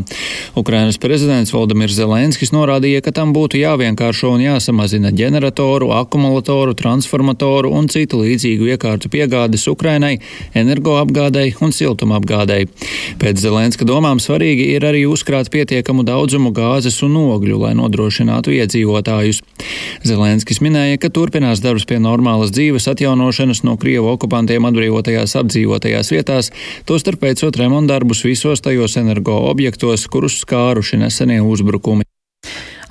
Ukrainas 0.58 0.98
prezidents 1.02 1.54
Valdemirs 1.54 1.94
Zelenskis 1.98 2.54
norādīja, 2.54 3.02
ka 3.04 3.14
tam 3.14 3.34
būtu 3.36 3.60
jāvienkāršo 3.60 4.32
un 4.36 4.42
jāsamazina 4.42 5.12
ģeneratoru, 5.14 5.92
akumulatoru, 6.00 6.74
transformatoru 6.78 7.72
un 7.78 7.86
citu 7.92 8.24
līdzīgu 8.24 8.72
iekārtu 8.74 9.12
piegādes 9.12 9.68
Ukrainai, 9.70 10.16
energoapgādei 10.58 11.54
un 11.62 11.74
siltumapgādei. 11.74 12.66
Pēc 13.22 13.44
Zelenska 13.44 13.86
domām 13.88 14.18
svarīgi 14.22 14.72
ir 14.74 14.88
arī 14.88 15.04
uzkrāt 15.10 15.52
pietiekamu 15.52 16.06
daudzumu 16.08 16.54
gāzes 16.56 16.98
un 17.06 17.21
ogļu, 17.22 17.58
lai 17.62 17.72
nodrošinātu 17.78 18.54
iedzīvotājus. 18.58 19.42
Zelenskis 20.06 20.62
minēja, 20.64 21.00
ka 21.02 21.12
turpinās 21.14 21.62
darbs 21.64 21.86
pie 21.88 22.00
normālas 22.02 22.54
dzīves 22.54 22.88
atjaunošanas 22.92 23.64
no 23.66 23.78
Krievu 23.80 24.12
okupantiem 24.14 24.68
atbrīvotajās 24.70 25.36
apdzīvotajās 25.42 26.12
vietās, 26.14 26.52
tostarp 26.88 27.24
veicot 27.24 27.56
remontdarbus 27.58 28.24
visos 28.28 28.64
tajos 28.64 28.98
energo 29.00 29.42
objektos, 29.50 30.08
kurus 30.12 30.42
skāruši 30.44 31.00
nesenie 31.04 31.40
uzbrukumi. 31.42 32.12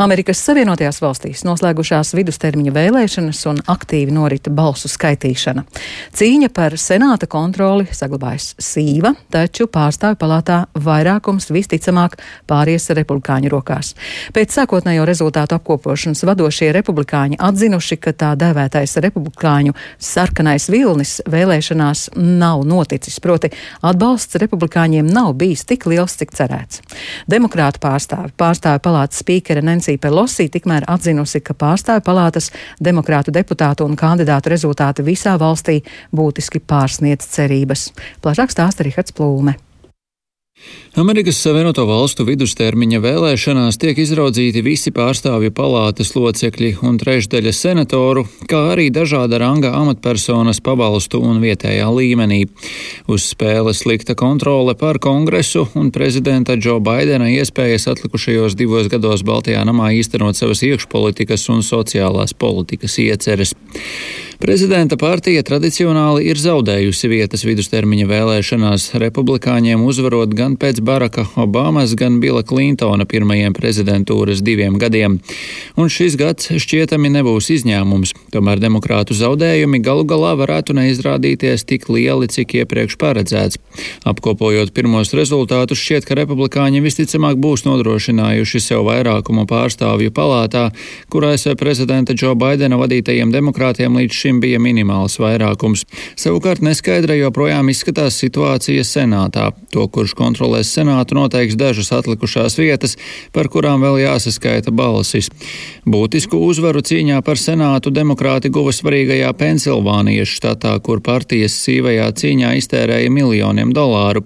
Amerikas 0.01 0.39
Savienotajās 0.41 0.97
valstīs 0.97 1.43
noslēgušās 1.45 2.15
vidustermiņa 2.17 2.71
vēlēšanas 2.73 3.39
un 3.51 3.59
aktīvi 3.69 4.09
norita 4.15 4.49
balsu 4.49 4.89
skaitīšana. 4.89 5.61
Cīņa 6.17 6.47
par 6.55 6.73
senāta 6.81 7.27
kontroli 7.29 7.85
saglabājas 7.93 8.55
sīva, 8.57 9.11
taču 9.29 9.67
pārstāvju 9.69 10.17
palātā 10.23 10.57
vairākums 10.73 11.51
visticamāk 11.53 12.15
pāries 12.49 12.89
republikāņu 12.97 13.51
rokās. 13.53 13.91
Pēc 14.33 14.55
sākotnējo 14.57 15.05
rezultātu 15.05 15.59
apkopošanas 15.59 16.25
vadošie 16.25 16.71
republikāņi 16.79 17.37
atzinuši, 17.37 17.99
ka 18.01 18.15
tā 18.17 18.31
dēvētais 18.41 18.97
republikāņu 19.05 19.77
sarkanais 20.01 20.65
vilnis 20.73 21.19
vēlēšanās 21.29 22.07
nav 22.17 22.65
noticis, 22.65 23.19
proti 23.21 23.53
atbalsts 23.85 24.41
republikāņiem 24.41 25.13
nav 25.13 25.35
bijis 25.37 25.67
tik 25.69 25.85
liels, 25.85 26.17
cik 26.17 26.33
cerēts. 26.41 26.81
Demokrātu 27.29 27.85
pārstāvi, 27.85 28.33
pārstāvju 28.41 28.85
palātas 28.89 29.21
spīkere 29.21 29.61
Nancy 29.61 29.90
Nansī 29.91 29.99
Pelosī 29.99 30.47
tikmēr 30.47 30.85
atzinusi, 30.87 31.41
ka 31.43 31.53
pārstāju 31.53 32.01
palātas 32.05 32.51
demokrātu 32.79 33.31
deputātu 33.31 33.83
un 33.83 33.97
kandidātu 33.97 34.49
rezultāti 34.49 35.03
visā 35.03 35.35
valstī 35.37 35.81
būtiski 36.15 36.61
pārsniedz 36.63 37.27
cerības. 37.27 37.91
Plašāk 38.23 38.51
stāsta 38.51 38.83
Rihards 38.83 39.11
Plūme. 39.11 39.57
Amerikas 40.95 41.37
Savienoto 41.39 41.85
Valstu 41.87 42.25
vidustermiņa 42.27 42.99
vēlēšanās 42.99 43.77
tiek 43.79 43.95
izraudzīti 44.03 44.59
visi 44.65 44.91
pārstāvju 44.91 45.53
palātas 45.55 46.09
locekļi 46.17 46.73
un 46.83 46.97
trešdaļa 46.99 47.53
senatoru, 47.55 48.25
kā 48.51 48.59
arī 48.73 48.89
dažāda 48.91 49.39
ranga 49.39 49.71
amatpersonas 49.79 50.59
pabalstu 50.59 51.21
un 51.23 51.39
vietējā 51.39 51.85
līmenī. 51.95 52.41
Uz 53.07 53.29
spēles 53.31 53.85
likta 53.87 54.17
kontrole 54.19 54.75
pār 54.75 54.99
kongresu 54.99 55.63
un 55.79 55.93
prezidenta 55.95 56.57
Džo 56.59 56.81
Baidena 56.83 57.29
iespējas 57.37 57.87
atlikušajos 57.93 58.57
divos 58.59 58.91
gados 58.91 59.23
Baltijā 59.23 59.63
namā 59.63 59.93
īstenot 59.95 60.35
savas 60.35 60.59
iekšpolitikas 60.67 61.47
un 61.55 61.63
sociālās 61.63 62.35
politikas 62.35 62.99
ieceres. 62.99 63.55
Prezidenta 64.41 64.97
partija 64.97 65.43
tradicionāli 65.45 66.23
ir 66.31 66.39
zaudējusi 66.41 67.09
vietas 67.11 67.43
vidustermiņa 67.45 68.07
vēlēšanās, 68.09 68.87
republikāņiem 69.03 69.83
uzvarot 69.85 70.33
gan 70.33 70.55
pēc 70.57 70.79
Baraka 70.81 71.25
Obamas, 71.41 71.95
gan 71.97 72.19
Bila 72.21 72.43
Klintona 72.45 73.07
pirmajiem 73.09 73.55
prezidentūras 73.57 74.43
diviem 74.45 74.77
gadiem. 74.81 75.17
Un 75.79 75.89
šis 75.89 76.17
gads 76.19 76.51
šķietami 76.51 77.11
nebūs 77.17 77.49
izņēmums. 77.57 78.13
Tomēr 78.35 78.61
demokrātu 78.61 79.17
zaudējumi 79.17 79.81
galu 79.81 80.05
galā 80.05 80.35
varētu 80.37 80.77
neizrādīties 80.77 81.65
tik 81.65 81.89
lieli, 81.89 82.29
cik 82.29 82.53
iepriekš 82.61 82.99
paredzēts. 83.01 83.57
Apkopojot 84.05 84.73
pirmos 84.75 85.15
rezultātus, 85.17 85.81
šķiet, 85.81 86.05
ka 86.05 86.19
republikāņi 86.21 86.83
visticamāk 86.85 87.39
būs 87.41 87.65
nodrošinājuši 87.65 88.61
sev 88.61 88.85
vairākumu 88.89 89.47
pārstāvju 89.49 90.13
palātā, 90.15 90.67
kurā 91.09 91.31
ASV 91.31 91.55
prezidenta 91.55 92.13
Džo 92.13 92.33
Baidena 92.35 92.75
vadītajiem 92.81 93.31
demokrātiem 93.31 93.95
līdz 93.95 94.17
šim 94.17 94.39
bija 94.43 94.59
minimāls 94.59 95.15
vairākums. 95.21 95.85
Savukārt 96.19 96.63
neskaidra 96.65 97.15
joprojām 97.19 97.71
izskatās 97.71 98.19
situācija 98.19 98.83
senātā. 98.87 99.51
To, 99.71 99.87
kurš 99.87 100.15
kontrolēs 100.19 100.70
senātu, 100.71 101.17
noteiks 101.19 101.57
dažas 101.59 101.91
atlikušās 101.91 102.55
vietas, 102.57 102.95
par 103.35 103.49
kurām 103.51 103.83
vēl 103.83 103.99
jāsaskaita 104.05 104.71
balsis. 104.71 105.27
Būtisku 105.83 106.39
uzvaru 106.47 106.79
cīņā 106.79 107.19
par 107.27 107.39
senātu 107.41 107.91
demokrāti 107.91 108.51
guva 108.53 108.71
svarīgajā 108.75 109.33
Pensilvānijas 109.35 110.31
štatā, 110.31 110.77
kur 110.79 111.03
partijas 111.03 111.57
sīvajā 111.65 112.07
cīņā 112.21 112.53
iztērēja 112.61 113.11
miljoniem 113.11 113.75
dolāru. 113.75 114.23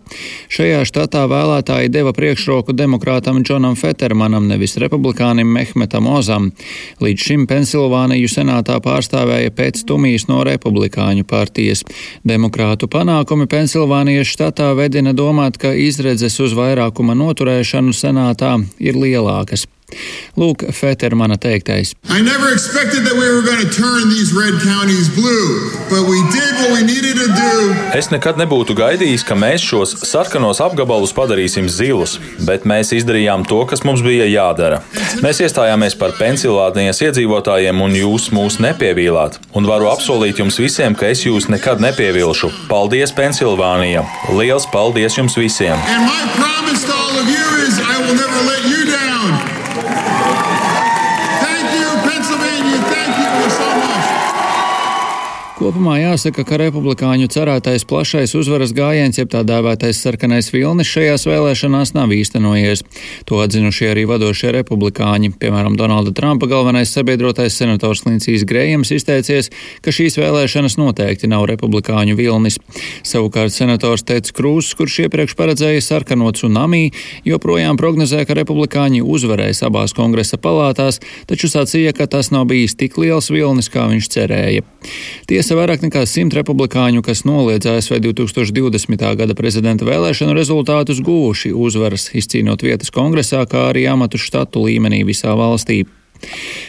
Šajā 0.54 0.86
štatā 0.86 1.26
vēlētāji 1.32 1.90
deva 1.90 2.14
priekšroku 2.14 2.78
demokrātam 2.78 3.42
Džonam 3.42 3.74
Fettermanam, 3.80 4.46
nevis 4.48 4.78
republikānim 4.78 5.50
Mehmetam 5.50 6.08
Ozam. 6.14 6.52
Līdz 7.02 7.28
šim 7.30 7.50
Pensilvāniju 7.50 8.30
senātā 8.30 8.78
pārstāvēja 8.86 9.54
pēc 9.56 9.82
to 9.86 9.96
skumijas 9.96 10.28
no 10.28 10.42
republikāņu 10.44 11.24
partijas. 11.24 11.84
Demokrātu 12.28 12.90
panākumi 12.92 13.48
Pensilvānijas 13.48 14.28
štatā 14.28 14.74
vedina 14.76 15.14
domāt, 15.16 15.56
ka 15.58 15.72
izredzes 15.72 16.35
uz 16.44 16.56
vairākuma 16.58 17.16
noturēšanu 17.18 17.94
senātā 17.96 18.56
ir 18.80 18.98
lielākas. 19.00 19.68
Lūk, 20.36 20.66
Fetermana 20.74 21.38
teiktais. 21.38 21.94
Es 27.96 28.10
nekad 28.12 28.42
nebūtu 28.42 28.76
gaidījis, 28.76 29.26
ka 29.28 29.38
mēs 29.38 29.68
šos 29.70 29.94
sarkanos 30.10 30.60
apgabalus 30.66 31.14
padarīsim 31.16 31.70
zilus, 31.72 32.18
bet 32.48 32.66
mēs 32.66 32.92
izdarījām 32.98 33.46
to, 33.48 33.62
kas 33.70 33.86
mums 33.88 34.04
bija 34.06 34.28
jādara. 34.28 34.82
Mēs 35.24 35.44
iestājāmies 35.46 35.96
par 36.02 36.18
Pensilvānijas 36.18 37.04
iedzīvotājiem, 37.06 37.86
un 37.86 37.96
jūs 38.02 38.32
mūs 38.36 38.60
nepievīlāt. 38.66 39.40
Un 39.56 39.70
varu 39.70 39.92
apsolīt 39.94 40.42
jums 40.42 40.60
visiem, 40.60 40.98
ka 40.98 41.14
es 41.14 41.24
jūs 41.28 41.48
nekad 41.54 41.84
nepievilšu. 41.86 42.52
Paldies, 42.72 43.14
Pensilvānija! 43.16 44.04
Liels 44.34 44.68
paldies 44.74 45.22
jums 45.22 45.38
visiem! 45.40 45.78
And 45.78 46.10
my 46.10 46.26
promise 46.36 46.84
to 46.90 46.95
Kopumā 55.76 55.98
jāsaka, 56.00 56.46
ka 56.48 56.56
republikāņu 56.56 57.26
cerētais 57.28 57.84
plašais 57.84 58.32
uzvaras 58.40 58.72
gājiens, 58.72 59.18
jeb 59.20 59.28
tā 59.34 59.42
dēvētais 59.44 59.98
sarkanais 60.00 60.48
vilnis 60.54 60.88
šajās 60.88 61.26
vēlēšanās 61.28 61.90
nav 61.98 62.14
īstenojies. 62.16 62.86
To 63.28 63.42
atzinuši 63.44 63.90
arī 63.90 64.06
vadošie 64.08 64.54
republikāņi. 64.56 65.34
Piemēram, 65.36 65.76
Donalda 65.76 66.14
Trumpa 66.16 66.48
galvenais 66.48 66.94
sabiedrotais 66.96 67.58
senators 67.60 68.06
Lincijs 68.06 68.46
Grējams 68.48 68.94
izteicies, 68.96 69.52
ka 69.84 69.92
šīs 69.92 70.16
vēlēšanas 70.22 70.78
noteikti 70.80 71.28
nav 71.28 71.44
republikāņu 71.52 72.16
vilnis. 72.22 72.56
Savukārt 73.04 73.52
senators 73.52 74.08
Teds 74.08 74.32
Krūss, 74.32 74.78
kurš 74.80 75.02
iepriekš 75.10 75.36
paredzēja 75.36 75.84
sarkano 75.84 76.32
tsunami, 76.32 76.94
joprojām 77.28 77.76
prognozē, 77.76 78.24
ka 78.24 78.40
republikāņi 78.40 79.04
uzvarēs 79.04 79.66
abās 79.68 79.92
kongresa 80.00 80.40
palātās, 80.40 81.04
taču 81.28 81.52
sacīja, 81.52 81.92
ka 82.00 82.08
tas 82.08 82.32
nav 82.32 82.48
bijis 82.54 82.80
tik 82.80 82.96
liels 83.04 83.28
vilnis, 83.28 83.68
kā 83.68 83.90
viņš 83.92 84.12
cerēja. 84.16 84.64
Tiesa 85.28 85.65
vairāk 85.66 85.82
nekā 85.82 86.04
simt 86.06 86.36
republikāņu, 86.38 87.02
kas 87.02 87.24
noliedz 87.26 87.66
ASV 87.66 87.98
2020. 88.04 89.02
gada 89.18 89.34
prezidenta 89.34 89.88
vēlēšanu 89.88 90.36
rezultātus, 90.38 91.02
guvuši 91.02 91.56
uzvaras, 91.58 92.12
izcīnot 92.14 92.62
vietas 92.62 92.94
kongresā, 92.94 93.42
kā 93.50 93.72
arī 93.72 93.88
amatu 93.90 94.22
štatu 94.22 94.62
līmenī 94.68 95.02
visā 95.08 95.34
valstī. 95.34 95.88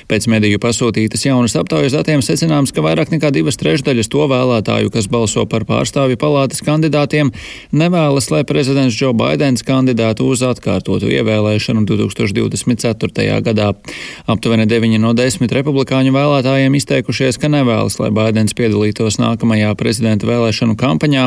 Pēc 0.06 0.28
mediju 0.30 0.60
pasūtītas 0.62 1.24
jaunas 1.26 1.56
aptaujas 1.58 1.96
datiem 1.96 2.22
secināms, 2.22 2.70
ka 2.74 2.84
vairāk 2.84 3.10
nekā 3.14 3.32
divas 3.34 3.58
trešdaļas 3.58 4.10
to 4.12 4.26
vēlētāju, 4.30 4.92
kas 4.94 5.08
balso 5.10 5.42
par 5.50 5.64
pārstāvju 5.66 6.18
palātas 6.20 6.62
kandidātiem, 6.66 7.32
nevēlas, 7.74 8.30
lai 8.30 8.44
prezidents 8.46 8.94
Džo 8.94 9.12
Baidens 9.16 9.64
kandidātu 9.66 10.28
uz 10.30 10.44
atkārtotu 10.46 11.10
ievēlēšanu 11.10 11.82
2024. 11.88 13.40
gadā. 13.46 13.72
Aptuveni 14.30 14.68
9 14.70 15.00
no 15.02 15.12
10 15.16 15.52
republikāņu 15.58 16.14
vēlētājiem 16.14 16.78
izteikušies, 16.78 17.40
ka 17.42 17.50
nevēlas, 17.52 17.98
lai 18.02 18.12
Baidens 18.14 18.54
piedalītos 18.56 19.18
nākamajā 19.22 19.74
prezidenta 19.78 20.28
vēlēšanu 20.28 20.78
kampaņā, 20.78 21.26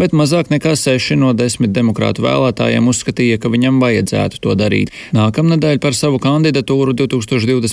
bet 0.00 0.16
mazāk 0.16 0.50
nekā 0.54 0.74
6 0.78 1.18
no 1.20 1.32
10 1.36 1.72
demokrātu 1.76 2.26
vēlētājiem 2.26 2.90
uzskatīja, 2.90 3.38
ka 3.42 3.52
viņam 3.52 3.80
vajadzētu 3.82 4.42
to 4.42 4.56
darīt. 4.58 4.92
Nākamnedēļ 5.16 5.80
par 5.82 5.96
savu 5.96 6.20
kandidatūru 6.22 6.96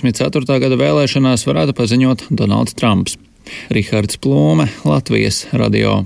2024. 0.02 0.60
gada 0.64 0.80
vēlēšanās 0.80 1.46
varētu 1.50 1.76
paziņot 1.78 2.26
Donalds 2.34 2.74
Trumps. 2.80 3.20
Rihards 3.74 4.18
Plūme, 4.24 4.70
Latvijas 4.88 5.46
radio. 5.54 6.04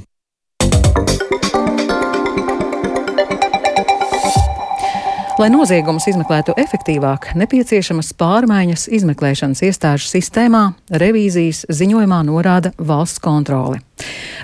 Lai 5.37 5.51
noziegumus 5.53 6.07
izmeklētu 6.09 6.55
efektīvāk, 6.57 7.27
nepieciešamas 7.37 8.07
pārmaiņas 8.17 8.87
izmeklēšanas 8.97 9.59
iestāžu 9.67 10.09
sistēmā, 10.09 10.63
revīzijas 10.89 11.59
ziņojumā 11.77 12.23
norāda 12.25 12.71
valsts 12.81 13.21
kontrole. 13.21 13.83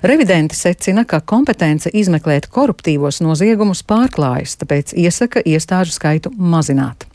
Revidenti 0.05 0.53
secina, 0.53 1.01
ka 1.09 1.23
kompetence 1.25 1.89
izmeklēt 1.89 2.45
koruptīvos 2.53 3.23
noziegumus 3.25 3.81
pārklājas, 3.89 4.53
tāpēc 4.61 4.93
iesaka 4.93 5.41
iestāžu 5.41 5.97
skaitu 5.97 6.29
mazināt. 6.37 7.07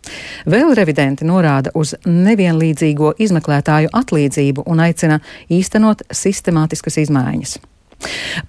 Vēl 0.43 0.75
revidenti 0.75 1.31
norāda 1.31 1.71
uz 1.79 1.95
nevienlīdzīgo 2.03 3.15
izmeklētāju 3.23 3.95
atlīdzību 3.95 4.67
un 4.67 4.83
aicina 4.91 5.23
īstenot 5.47 6.03
sistemātiskas 6.11 6.99
izmaiņas. 7.07 7.61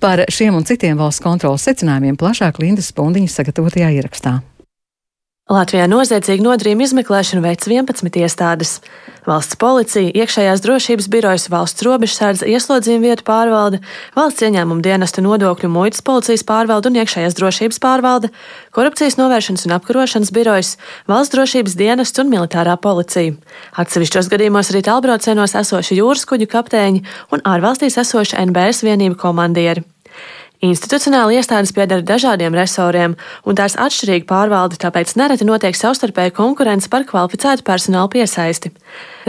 Par 0.01 0.25
šiem 0.25 0.57
un 0.57 0.65
citiem 0.65 0.97
valsts 0.97 1.21
kontrolas 1.21 1.69
secinājumiem 1.69 2.17
plašāk 2.17 2.63
Lindas 2.65 2.89
Spundiņas 2.89 3.43
sagatavotajā 3.43 3.93
ierakstā. 3.99 4.39
Latvijā 5.49 5.87
noziedzīgu 5.89 6.43
nodarījumu 6.45 6.83
izmeklēšanu 6.85 7.41
veic 7.41 7.63
11 7.65 8.19
iestādes. 8.21 8.75
Valsts 9.25 9.57
policija, 9.57 10.11
iekšējās 10.21 10.61
drošības 10.61 11.07
birojas, 11.09 11.47
valsts 11.49 11.81
robežsardze, 11.87 12.45
ieslodzījuma 12.45 13.07
vietu 13.07 13.25
pārvalde, 13.25 13.79
valsts 14.13 14.45
ieņēmuma 14.45 14.85
dienesta 14.85 15.25
nodokļu 15.25 15.71
muitas 15.73 16.05
policijas 16.05 16.45
pārvalde 16.45 16.91
un 16.91 17.01
iekšējās 17.01 17.37
drošības 17.41 17.81
pārvalde, 17.81 18.29
korupcijas 18.77 19.17
novēršanas 19.17 19.65
un 19.65 19.77
apkarošanas 19.79 20.33
birojas, 20.37 20.75
valsts 21.09 21.33
drošības 21.33 21.77
dienests 21.81 22.21
un 22.21 22.29
militārā 22.29 22.77
policija. 22.77 23.33
Atsevišķos 23.73 24.29
gadījumos 24.29 24.69
arī 24.69 24.85
tālbraucienos 24.85 25.57
esoši 25.65 25.97
jūras 25.97 26.29
kuģu 26.29 26.45
kapteiņi 26.53 27.07
un 27.33 27.49
ārvalstīs 27.57 27.97
esoši 28.05 28.37
NBS 28.51 28.85
vienību 28.85 29.17
komandieri. 29.17 29.89
Institucionāli 30.59 31.37
iestādes 31.39 31.71
pieder 31.71 32.01
dažādiem 32.03 32.51
resoriem, 32.51 33.13
un 33.47 33.55
tās 33.55 33.77
atšķirīgi 33.79 34.25
pārvalda, 34.27 34.75
tāpēc 34.81 35.13
nereti 35.15 35.45
notiek 35.47 35.77
savstarpēja 35.77 36.33
konkurence 36.35 36.89
par 36.91 37.05
kvalificētu 37.07 37.63
personālu 37.63 38.11
piesaisti. 38.11 38.73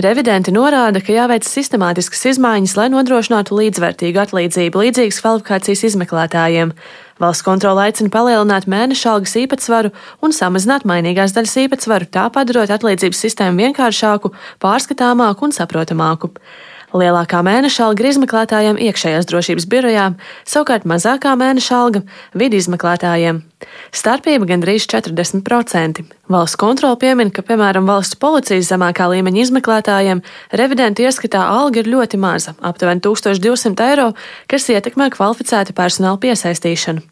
Revidenti 0.03 0.51
norāda, 0.51 0.99
ka 0.99 1.15
jāveic 1.15 1.47
sistemātiskas 1.47 2.25
izmaiņas, 2.33 2.75
lai 2.75 2.89
nodrošinātu 2.91 3.61
līdzvērtīgu 3.61 4.19
atlīdzību 4.25 4.83
līdzīgas 4.83 5.23
kvalifikācijas 5.23 5.85
izmeklētājiem. 5.93 6.75
Valsts 7.23 7.47
kontrole 7.47 7.85
aicina 7.85 8.11
palielināt 8.11 8.67
mēneša 8.67 9.13
algas 9.13 9.37
īpatsvaru 9.39 9.93
un 10.27 10.35
samazināt 10.35 10.83
mainīgās 10.89 11.37
daļas 11.37 11.55
īpatsvaru, 11.63 12.11
tā 12.11 12.27
padarot 12.35 12.75
atlīdzības 12.75 13.23
sistēmu 13.29 13.69
vienkāršāku, 13.69 14.33
pārskatāmāku 14.59 15.47
un 15.47 15.55
saprotamāku. 15.55 16.35
Lielākā 16.90 17.38
mēneša 17.47 17.85
alga 17.87 18.02
ir 18.02 18.09
izmeklētājiem 18.11 18.78
iekšējās 18.82 19.28
drošības 19.30 19.66
birojā, 19.70 20.06
savukārt 20.49 20.88
mazākā 20.90 21.37
mēneša 21.38 21.76
alga 21.76 22.02
vidi 22.35 22.59
izmeklētājiem. 22.59 23.42
Starpība 23.94 24.49
gandrīz 24.50 24.88
40%. 24.90 26.02
Valsts 26.30 26.59
kontrole 26.59 26.99
piemin, 26.99 27.30
ka, 27.30 27.44
piemēram, 27.47 27.87
valsts 27.87 28.18
policijas 28.18 28.73
zemākā 28.73 29.06
līmeņa 29.12 29.44
izmeklētājiem 29.44 30.25
revidentu 30.59 31.06
ieskatā 31.06 31.44
alga 31.47 31.82
ir 31.85 31.92
ļoti 31.94 32.18
maza- 32.18 32.56
aptuveni 32.70 33.00
1200 33.00 33.87
eiro, 33.90 34.12
kas 34.48 34.66
ietekmē 34.66 35.11
kvalificētu 35.14 35.76
personāla 35.76 36.18
piesaistīšanu. 36.18 37.07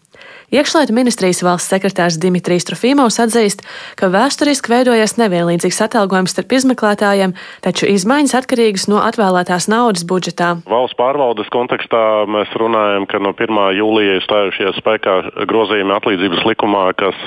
Iekšlietu 0.48 0.94
ministrijas 0.96 1.42
valsts 1.44 1.68
sekretārs 1.68 2.16
Dimitrijs 2.16 2.64
Trofīmovs 2.64 3.18
atzīst, 3.20 3.60
ka 4.00 4.08
vēsturiski 4.08 4.70
veidojies 4.72 5.18
nevienlīdzīgs 5.20 5.82
atalgojums 5.84 6.32
starp 6.32 6.54
izmeklētājiem, 6.56 7.34
taču 7.60 7.84
izmaiņas 7.92 8.32
atkarīgas 8.38 8.86
no 8.88 9.02
atvēlētās 9.04 9.66
naudas 9.68 10.06
budžetā. 10.08 10.54
Valsts 10.64 10.96
pārvaldes 10.96 11.50
kontekstā 11.52 12.24
mēs 12.32 12.54
runājam, 12.56 13.04
ka 13.10 13.20
no 13.20 13.34
1. 13.36 13.60
jūlija 13.76 14.22
stājušies 14.24 14.80
spēkā 14.80 15.18
grozījumi 15.52 15.92
atlīdzības 15.98 16.40
likumā, 16.48 16.86
kas 16.96 17.20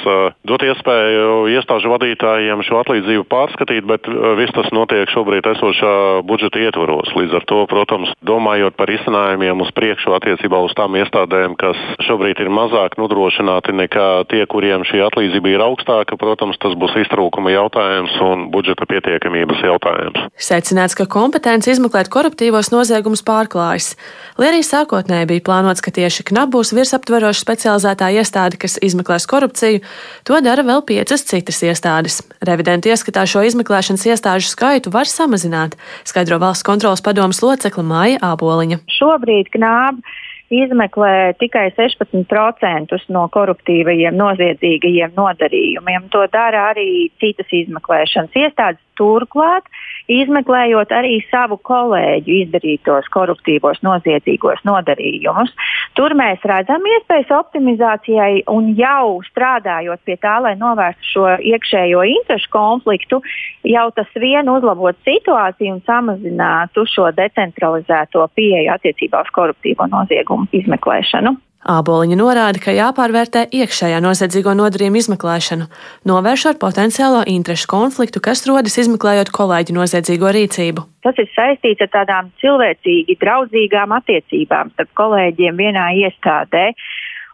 dot 0.49 0.65
iespēju 0.65 1.45
iestāžu 1.53 1.93
vadītājiem 1.93 2.65
šo 2.65 2.81
atlīdzību 2.81 3.27
pārskatīt, 3.29 3.85
bet 3.85 4.09
viss 4.41 4.57
tas 4.57 4.73
notiek 4.73 5.13
šobrīd 5.13 5.45
esošā 5.53 5.93
budžeta 6.25 6.65
ietvaros. 6.65 7.13
Līdz 7.13 7.37
ar 7.37 7.45
to, 7.45 7.61
protams, 7.69 8.17
domājot 8.25 8.73
par 8.81 8.89
izcinājumiem 8.97 9.61
uz 9.61 9.69
priekšu 9.77 10.17
attiecībā 10.17 10.65
uz 10.65 10.73
tām 10.73 10.97
iestādēm, 10.97 11.53
kas 11.61 11.77
šobrīd 12.09 12.41
ir 12.41 12.49
mazāk 12.49 12.97
nodrošināti 13.11 13.75
nekā 13.75 14.23
tie, 14.31 14.45
kuriem 14.47 14.85
šī 14.87 15.03
atlīdzība 15.03 15.51
ir 15.51 15.63
augstāka. 15.65 16.15
Protams, 16.17 16.57
tas 16.61 16.73
būs 16.79 16.95
iztrūkuma 17.03 17.51
jautājums 17.51 18.15
un 18.23 18.47
budžeta 18.53 18.87
pietiekamības 18.87 19.59
jautājums. 19.67 20.23
Secināts, 20.39 20.95
ka 20.95 21.05
kompetence 21.05 21.71
izmeklēt 21.71 22.09
koruptīvos 22.11 22.71
noziegumus 22.71 23.23
pārklājas. 23.27 23.95
Lai 24.39 24.51
arī 24.51 24.63
sākotnēji 24.63 25.29
bija 25.33 25.45
plānots, 25.49 25.83
ka 25.83 25.91
tieši 25.91 26.25
KNAP 26.31 26.53
būs 26.55 26.73
virsaptveroša 26.77 27.43
specializētā 27.43 28.11
iestāde, 28.15 28.59
kas 28.61 28.79
izmeklēs 28.81 29.27
korupciju, 29.29 29.83
to 30.27 30.41
dara 30.43 30.63
vēl 30.63 30.83
piecas 30.87 31.25
citas 31.27 31.61
iestādes. 31.67 32.21
Revidenti 32.47 32.91
ieskatā 32.93 33.27
šo 33.27 33.43
izmeklēšanas 33.49 34.07
iestāžu 34.07 34.51
skaitu 34.51 34.93
var 34.93 35.09
samazināt, 35.09 35.77
skaidro 36.07 36.39
valsts 36.41 36.65
kontrolas 36.67 37.03
padomas 37.03 37.43
locekla 37.43 37.85
Māja 37.85 38.21
Āboliņa. 38.31 38.81
Šobrīd 38.99 39.51
KNAP 39.53 40.01
izmeklē 40.51 41.33
tikai 41.39 41.69
16% 41.77 42.99
no 43.15 43.25
koruptīvajiem, 43.33 44.17
noziedzīgajiem 44.19 45.15
nodarījumiem. 45.17 46.09
To 46.13 46.25
dara 46.31 46.67
arī 46.73 47.09
citas 47.23 47.51
izmeklēšanas 47.61 48.37
iestādes. 48.43 48.83
Turklāt 49.01 49.65
izmeklējot 50.11 50.91
arī 50.93 51.17
savu 51.31 51.57
kolēģu 51.65 52.35
izdarītos 52.43 53.07
koruptīvos, 53.13 53.81
noziedzīgos 53.85 54.61
nodarījumus. 54.67 55.51
Tur 55.97 56.13
mēs 56.17 56.43
redzam 56.47 56.85
iespējas 56.93 57.33
optimizācijai 57.39 58.43
un 58.51 58.71
jau 58.77 59.19
strādājot 59.27 60.03
pie 60.05 60.17
tā, 60.21 60.37
lai 60.45 60.53
novērstu 60.59 61.11
šo 61.13 61.27
iekšējo 61.51 62.03
interešu 62.13 62.51
konfliktu, 62.53 63.21
jau 63.67 63.87
tas 63.97 64.09
vien 64.21 64.49
uzlabot 64.51 64.97
situāciju 65.07 65.77
un 65.77 65.85
samazinātu 65.87 66.85
šo 66.93 67.09
decentralizēto 67.17 68.27
pieeju 68.37 68.75
attiecībā 68.75 69.25
uz 69.25 69.33
koruptīvo 69.35 69.89
noziegumu 69.91 70.49
izmeklēšanu. 70.61 71.37
Āboliņa 71.61 72.15
norāda, 72.17 72.57
ka 72.57 72.73
jāpārvērtē 72.73 73.43
iekšējā 73.53 73.99
noziedzīgo 74.01 74.55
nodarījumu 74.57 74.97
izmeklēšanu, 74.97 75.67
novēršot 76.09 76.57
potenciālo 76.57 77.21
interešu 77.29 77.69
konfliktu, 77.69 78.17
kas 78.23 78.41
rodas 78.49 78.79
izmeklējot 78.81 79.29
kolēģu 79.35 79.75
noziedzīgo 79.77 80.31
rīcību. 80.33 80.87
Tas 81.05 81.21
ir 81.21 81.29
saistīts 81.35 81.85
ar 81.85 81.91
tādām 81.93 82.31
cilvēcīgi 82.41 83.17
draudzīgām 83.21 83.93
attiecībām 83.93 84.73
starp 84.73 84.89
kolēģiem 84.97 85.61
vienā 85.61 85.85
iestādē. 86.01 86.71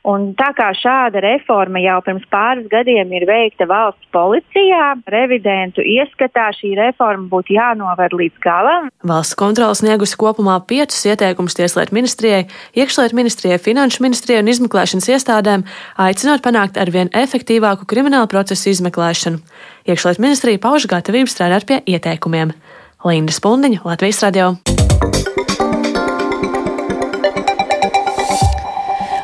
Un 0.07 0.29
tā 0.39 0.53
kā 0.55 0.69
šāda 0.71 1.19
reforma 1.23 1.81
jau 1.83 1.97
pirms 2.05 2.23
pāris 2.31 2.67
gadiem 2.71 3.09
ir 3.17 3.25
veikta 3.27 3.65
valsts 3.67 4.07
policijā, 4.15 4.93
revidentu 5.11 5.83
ieskatā 5.83 6.45
šī 6.55 6.71
reforma 6.79 7.27
būtu 7.31 7.57
jānovēr 7.57 8.15
līdz 8.15 8.39
galam. 8.43 8.87
Valsts 9.03 9.35
kontrole 9.39 9.75
sniegusi 9.75 10.15
kopumā 10.19 10.61
piecus 10.69 11.03
ieteikumus 11.11 11.59
Tieslietu 11.59 11.97
ministrijai, 11.97 12.45
iekšlietu 12.79 13.19
ministrijai, 13.19 13.59
finanšu 13.59 14.05
ministrijai 14.05 14.45
un 14.45 14.53
izmeklēšanas 14.53 15.11
iestādēm, 15.11 15.67
aicinot 16.07 16.45
panākt 16.45 16.79
arvien 16.79 17.11
efektīvāku 17.11 17.89
kriminālu 17.91 18.31
procesu 18.31 18.71
izmeklēšanu. 18.71 19.43
Iekšlietu 19.91 20.23
ministrija 20.23 20.63
pauž 20.63 20.87
gatavību 20.87 21.31
strādāt 21.31 21.67
pie 21.67 21.83
ieteikumiem. 21.83 22.55
Linda 23.03 23.35
Spundiņa, 23.35 23.83
Latvijas 23.83 24.23
radio. 24.23 24.55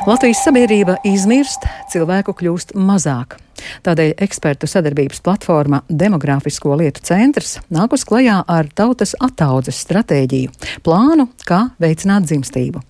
Latvijas 0.04 0.42
sabiedrība 0.44 0.98
izmirst, 1.08 1.62
cilvēku 1.88 2.34
kļūst 2.36 2.74
mazāk. 2.76 3.38
Tādēļ 3.86 4.10
ekspertu 4.26 4.68
sadarbības 4.68 5.22
platforma 5.24 5.78
Demogrāfisko 5.88 6.74
lietu 6.76 7.00
centrs 7.08 7.54
nāk 7.72 7.94
uz 7.96 8.04
klajā 8.04 8.42
ar 8.44 8.68
tautas 8.76 9.14
attaudzes 9.24 9.78
stratēģiju, 9.86 10.52
plānu, 10.84 11.24
kā 11.48 11.62
veicināt 11.80 12.28
dzimstību. 12.28 12.82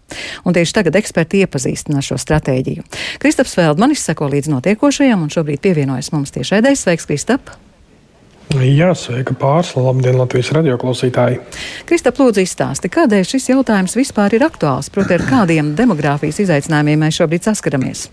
Un 0.43 0.57
tieši 0.59 0.75
tagad 0.81 0.99
eksperti 0.99 1.45
iepazīstina 1.45 2.03
šo 2.03 2.19
stratēģiju. 2.19 2.83
Kristaps 3.23 3.55
Feldmanis 3.61 4.03
seko 4.09 4.33
līdz 4.35 4.51
notiekošajam 4.57 5.23
un 5.23 5.31
šobrīd 5.31 5.63
pievienojas 5.63 6.11
mums 6.17 6.35
tiešraidē. 6.35 6.75
Sveiks, 6.75 7.07
Kristap! 7.07 7.55
Jā, 8.55 8.91
sveika 8.95 9.35
pārsla, 9.39 9.87
labdien 9.89 10.19
Latvijas 10.19 10.53
radioklausītāji. 10.55 11.41
Kristap, 11.89 12.21
lūdzu 12.23 12.45
izstāsti, 12.45 12.91
kādēļ 12.93 13.25
šis 13.35 13.51
jautājums 13.51 13.97
vispār 13.99 14.37
ir 14.37 14.47
aktuāls, 14.47 14.93
proti 14.95 15.19
ar 15.19 15.25
kādiem 15.27 15.73
demogrāfijas 15.79 16.45
izaicinājumiem 16.45 17.07
mēs 17.07 17.19
šobrīd 17.23 17.51
saskaramies? 17.51 18.09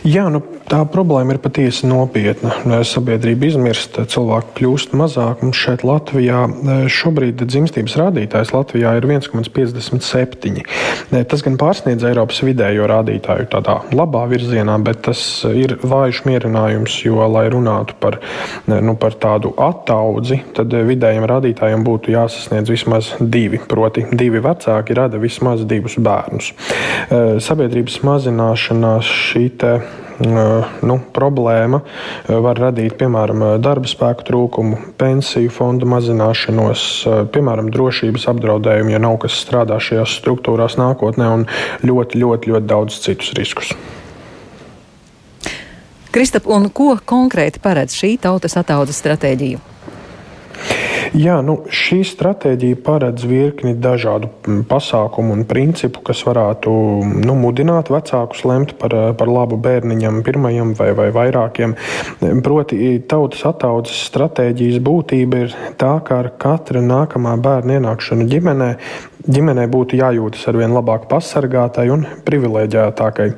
Jā, 0.00 0.30
nu, 0.32 0.40
tā 0.70 0.78
problēma 0.88 1.34
ir 1.34 1.40
patiesi 1.44 1.84
nopietna. 1.84 2.80
Sabiedrība 2.88 3.50
izmirst, 3.50 3.98
cilvēku 4.08 4.54
kļūst 4.56 4.94
mazāk. 4.96 5.42
Mums 5.44 5.58
šeit 5.60 5.82
Latvijā 5.84 6.46
e, 6.48 6.76
šobrīd 6.88 7.42
dzimstības 7.44 7.96
rādītājs 8.00 8.54
Latvijā 8.54 8.94
ir 8.96 9.04
1,57. 9.04 10.62
E, 10.62 11.20
tas 11.28 11.44
gan 11.44 11.58
pārsniedz 11.60 12.06
Eiropas 12.08 12.40
vidējo 12.46 12.86
rādītāju 12.88 13.50
tādā 13.52 13.76
labā 13.92 14.22
virzienā, 14.30 14.78
bet 14.86 15.02
tas 15.10 15.20
ir 15.52 15.76
vājš 15.82 16.22
mierinājums, 16.28 16.96
jo, 17.04 17.20
lai 17.28 17.44
runātu 17.52 17.98
par, 18.00 18.16
e, 18.64 18.80
nu, 18.80 18.96
par 19.00 19.18
tādu 19.20 19.52
attaudzi, 19.60 20.40
tad 20.56 20.72
vidējiem 20.72 21.28
rādītājiem 21.28 21.84
būtu 21.84 22.16
jāsasniedz 22.16 22.72
vismaz 22.72 23.12
divi. 23.20 23.60
Proti, 23.68 24.06
divi 24.16 24.40
vecāki 24.40 24.96
rada 24.96 25.20
vismaz 25.20 25.66
divus 25.68 25.98
bērnus. 26.00 26.54
Sabiedrības 27.44 28.00
mazināšanās 28.06 29.10
šī 29.30 29.46
nu, 30.20 30.96
problēma 31.16 31.80
var 32.28 32.60
radīt 32.60 32.96
piemēram 33.00 33.44
darba 33.62 33.88
spēku 33.88 34.26
trūkumu, 34.28 34.80
pensiju 35.00 35.52
fondu 35.54 35.88
mazināšanos, 35.90 36.82
piemēram, 37.32 37.70
drošības 37.72 38.28
apdraudējumu, 38.34 38.94
ja 38.94 39.00
nav 39.02 39.16
kas 39.24 39.38
strādā 39.40 39.80
šajās 39.80 40.18
struktūrās 40.20 40.76
nākotnē, 40.80 41.30
un 41.38 41.48
ļoti, 41.86 42.20
ļoti, 42.20 42.52
ļoti 42.52 42.70
daudz 42.74 43.00
citus 43.06 43.32
riskus. 43.38 43.72
Kristap, 46.10 46.48
un 46.50 46.66
ko 46.74 46.96
konkrēti 47.06 47.62
paredz 47.62 47.94
šī 47.94 48.16
tautas 48.20 48.58
attaudzes 48.58 48.98
stratēģija? 48.98 49.69
Jā, 51.10 51.40
nu, 51.42 51.56
šī 51.74 52.04
stratēģija 52.06 52.78
paredz 52.86 53.24
virkni 53.26 53.72
dažādu 53.74 54.28
pasākumu 54.70 55.34
un 55.34 55.42
principu, 55.48 56.04
kas 56.06 56.22
varētu 56.26 56.70
nu, 57.24 57.34
mudināt 57.34 57.90
vecākus 57.90 58.44
lemt 58.46 58.76
par, 58.78 58.94
par 59.18 59.32
labu 59.32 59.58
bērniņam, 59.58 60.20
pirmajam 60.26 60.74
vai, 60.78 60.92
vai 60.94 61.08
vairākiem. 61.16 61.74
Proti, 62.46 62.92
tautas 63.10 63.42
attaudzes 63.50 64.04
stratēģijas 64.06 64.78
būtība 64.86 65.44
ir 65.46 65.56
tā, 65.80 65.96
ka 66.06 66.22
ar 66.22 66.30
katra 66.38 66.84
nākamā 66.84 67.34
bērna 67.42 67.80
ienākšanu 67.80 68.30
ģimenē 68.30 68.70
ģimenei 69.28 69.66
būtu 69.70 69.98
jājūtas 70.00 70.46
ar 70.48 70.58
vien 70.60 70.72
labāk 70.72 71.06
pasargātai 71.10 71.86
un 71.92 72.06
privileģētākai. 72.26 73.28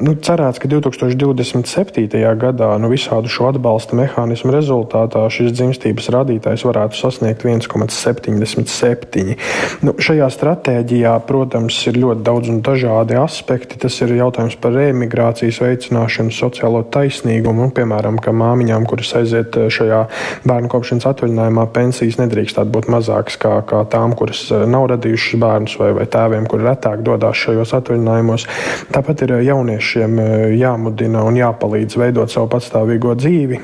Nu, 0.00 0.14
cerēts, 0.24 0.60
ka 0.62 0.70
2027. 0.70 2.08
gadā 2.40 2.70
nu, 2.80 2.90
visādu 2.92 3.30
šo 3.30 3.50
atbalsta 3.52 3.98
mehānismu 3.98 4.54
rezultātā 4.54 5.26
šis 5.32 5.52
dzimstības 5.54 6.10
rādītājs 6.16 6.66
varētu 6.70 7.00
sasniegt 7.02 7.44
1,77. 7.44 9.36
Nu, 9.84 9.94
šajā 10.00 10.28
stratēģijā, 10.32 11.14
protams, 11.28 11.76
ir 11.90 12.00
ļoti 12.00 12.24
daudz 12.26 12.50
un 12.52 12.60
dažādi 12.64 13.18
aspekti. 13.20 13.78
Tas 13.80 13.98
ir 14.04 14.14
jautājums 14.18 14.56
par 14.60 14.74
reemigrācijas 14.76 15.60
veicināšanu, 15.62 16.32
sociālo 16.34 16.82
taisnīgumu, 16.92 17.66
un, 17.66 17.72
piemēram, 17.74 18.20
ka 18.22 18.34
māmiņām, 18.36 18.86
kuras 18.90 19.12
aiziet 19.18 19.56
eh, 19.58 19.68
šajā 19.72 20.00
bērnu 20.48 20.70
kopšanas 20.72 21.08
atvaļinājumā, 21.10 21.66
pensijas 21.74 22.20
nedrīkstētu 22.20 22.72
būt 22.74 22.90
mazākas 22.92 23.38
kā, 23.40 23.54
kā 23.68 23.82
tām, 23.92 24.14
kuras 24.18 24.42
eh, 24.54 24.64
nav 24.70 24.88
radījušas 24.94 25.40
bērnus, 25.42 25.76
vai, 25.80 25.90
vai 25.98 26.06
tēviem, 26.10 26.48
kuri 26.50 26.68
retāk 26.68 27.04
dodas 27.06 27.40
šajos 27.40 27.74
atvaļinājumos. 27.80 28.46
Tāpat 28.94 29.26
ir 29.26 29.36
eh, 29.38 29.44
jauniešiem 29.50 30.18
jāmudina 30.56 31.24
un 31.26 31.38
jāpalīdz 31.40 31.98
veidot 32.00 32.32
savu 32.32 32.50
patstāvīgo 32.52 33.14
dzīvi, 33.18 33.58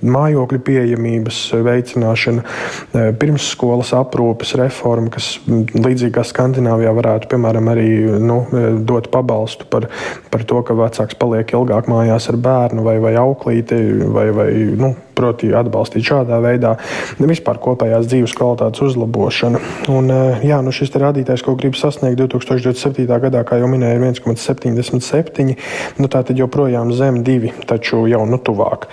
mājokļu 0.00 0.60
pieejamības 0.66 1.38
veicināšanu 1.66 2.29
veicināšana, 2.30 3.12
pirmsskolas 3.18 3.92
aprūpes 3.96 4.54
reforma, 4.58 5.10
kas 5.10 5.38
līdzīgi 5.46 6.14
kā 6.14 6.24
Skandināvijā 6.26 6.92
varētu, 6.94 7.28
piemēram, 7.30 7.70
arī 7.72 7.90
nu, 8.20 8.40
dot 8.86 9.10
pabalstu 9.10 9.66
par, 9.70 9.88
par 10.30 10.44
to, 10.44 10.62
ka 10.62 10.74
vecāks 10.74 11.18
paliek 11.18 11.52
ilgāk 11.52 11.88
mājās 11.90 12.30
ar 12.30 12.36
bērnu 12.40 12.84
vai, 12.86 12.98
vai 13.02 13.14
auklīti 13.20 13.78
vai, 14.10 14.30
vai 14.34 14.50
nu, 14.78 14.94
proti, 15.14 15.50
atbalstīt 15.52 16.06
šādā 16.06 16.40
veidā 16.40 16.76
vispār 17.18 17.60
kopējās 17.60 18.08
dzīves 18.08 18.34
kvalitātes 18.38 18.82
uzlabošanu. 18.86 19.60
Un, 19.92 20.08
jā, 20.46 20.60
nu 20.64 20.72
šis 20.72 20.94
rādītājs, 20.96 21.44
ko 21.44 21.56
grib 21.60 21.76
sasniegt 21.78 22.18
2027. 22.22 23.04
gadā, 23.26 23.44
kā 23.44 23.60
jau 23.60 23.68
minēju, 23.70 24.00
ir 24.00 24.08
1,77. 24.14 25.54
Nu, 26.00 26.08
tā 26.08 26.24
tad 26.24 26.40
joprojām 26.40 26.94
zem 26.96 27.22
divi, 27.26 27.52
taču 27.68 28.06
jau 28.10 28.24
nu 28.28 28.40
tuvāk. 28.40 28.88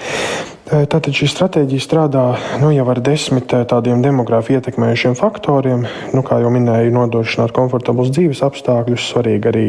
Tātad 0.68 1.16
šī 1.16 1.30
stratēģija 1.32 1.80
strādā 1.80 2.22
nu, 2.60 2.74
jau 2.76 2.84
ar 2.92 3.00
desmit 3.00 3.54
tādiem 3.72 4.02
demogrāfi 4.04 4.58
ietekmējušiem 4.58 5.14
faktoriem. 5.16 5.86
Nu, 6.12 6.24
kā 6.28 6.42
jau 6.44 6.50
minēju, 6.52 6.92
nodrošināt 6.92 7.54
komfortablus 7.56 8.12
dzīves 8.12 8.42
apstākļus, 8.44 9.06
svarīgi 9.14 9.48
arī 9.48 9.64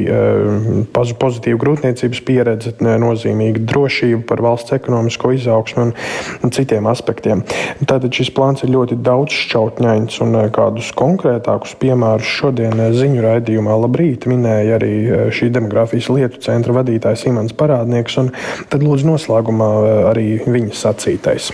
pozitīva 0.90 1.61
grūtniecības 1.62 2.22
pieredze, 2.26 2.72
nozīmīga 2.82 3.62
drošība 3.70 4.24
par 4.26 4.42
valsts 4.42 4.74
ekonomisko 4.74 5.30
izaugsmu 5.37 5.84
un 6.42 6.54
citiem 6.56 6.90
aspektiem. 6.90 7.44
Tātad 7.78 8.11
šis 8.18 8.32
plāns 8.34 8.66
ir 8.66 8.74
ļoti 8.74 8.98
daudzšķautņains 9.06 10.18
un 10.26 10.34
kādus 10.50 10.90
konkrētākus 10.98 11.76
piemērus 11.78 12.34
šodien 12.40 12.74
ziņu 12.98 13.22
raidījumā 13.22 13.78
labrīt 13.84 14.26
minēja 14.26 14.80
arī 14.80 14.92
šī 15.30 15.52
demogrāfijas 15.54 16.11
lietu 16.11 16.42
centra 16.48 16.74
vadītājs 16.80 17.28
Imants 17.30 17.54
Parādnieks. 17.54 18.18
Tad 18.66 18.82
lūdzu 18.82 19.12
noslēgumā 19.12 19.72
arī 20.11 20.28
viņas 20.42 20.88
sacītais 20.88 21.53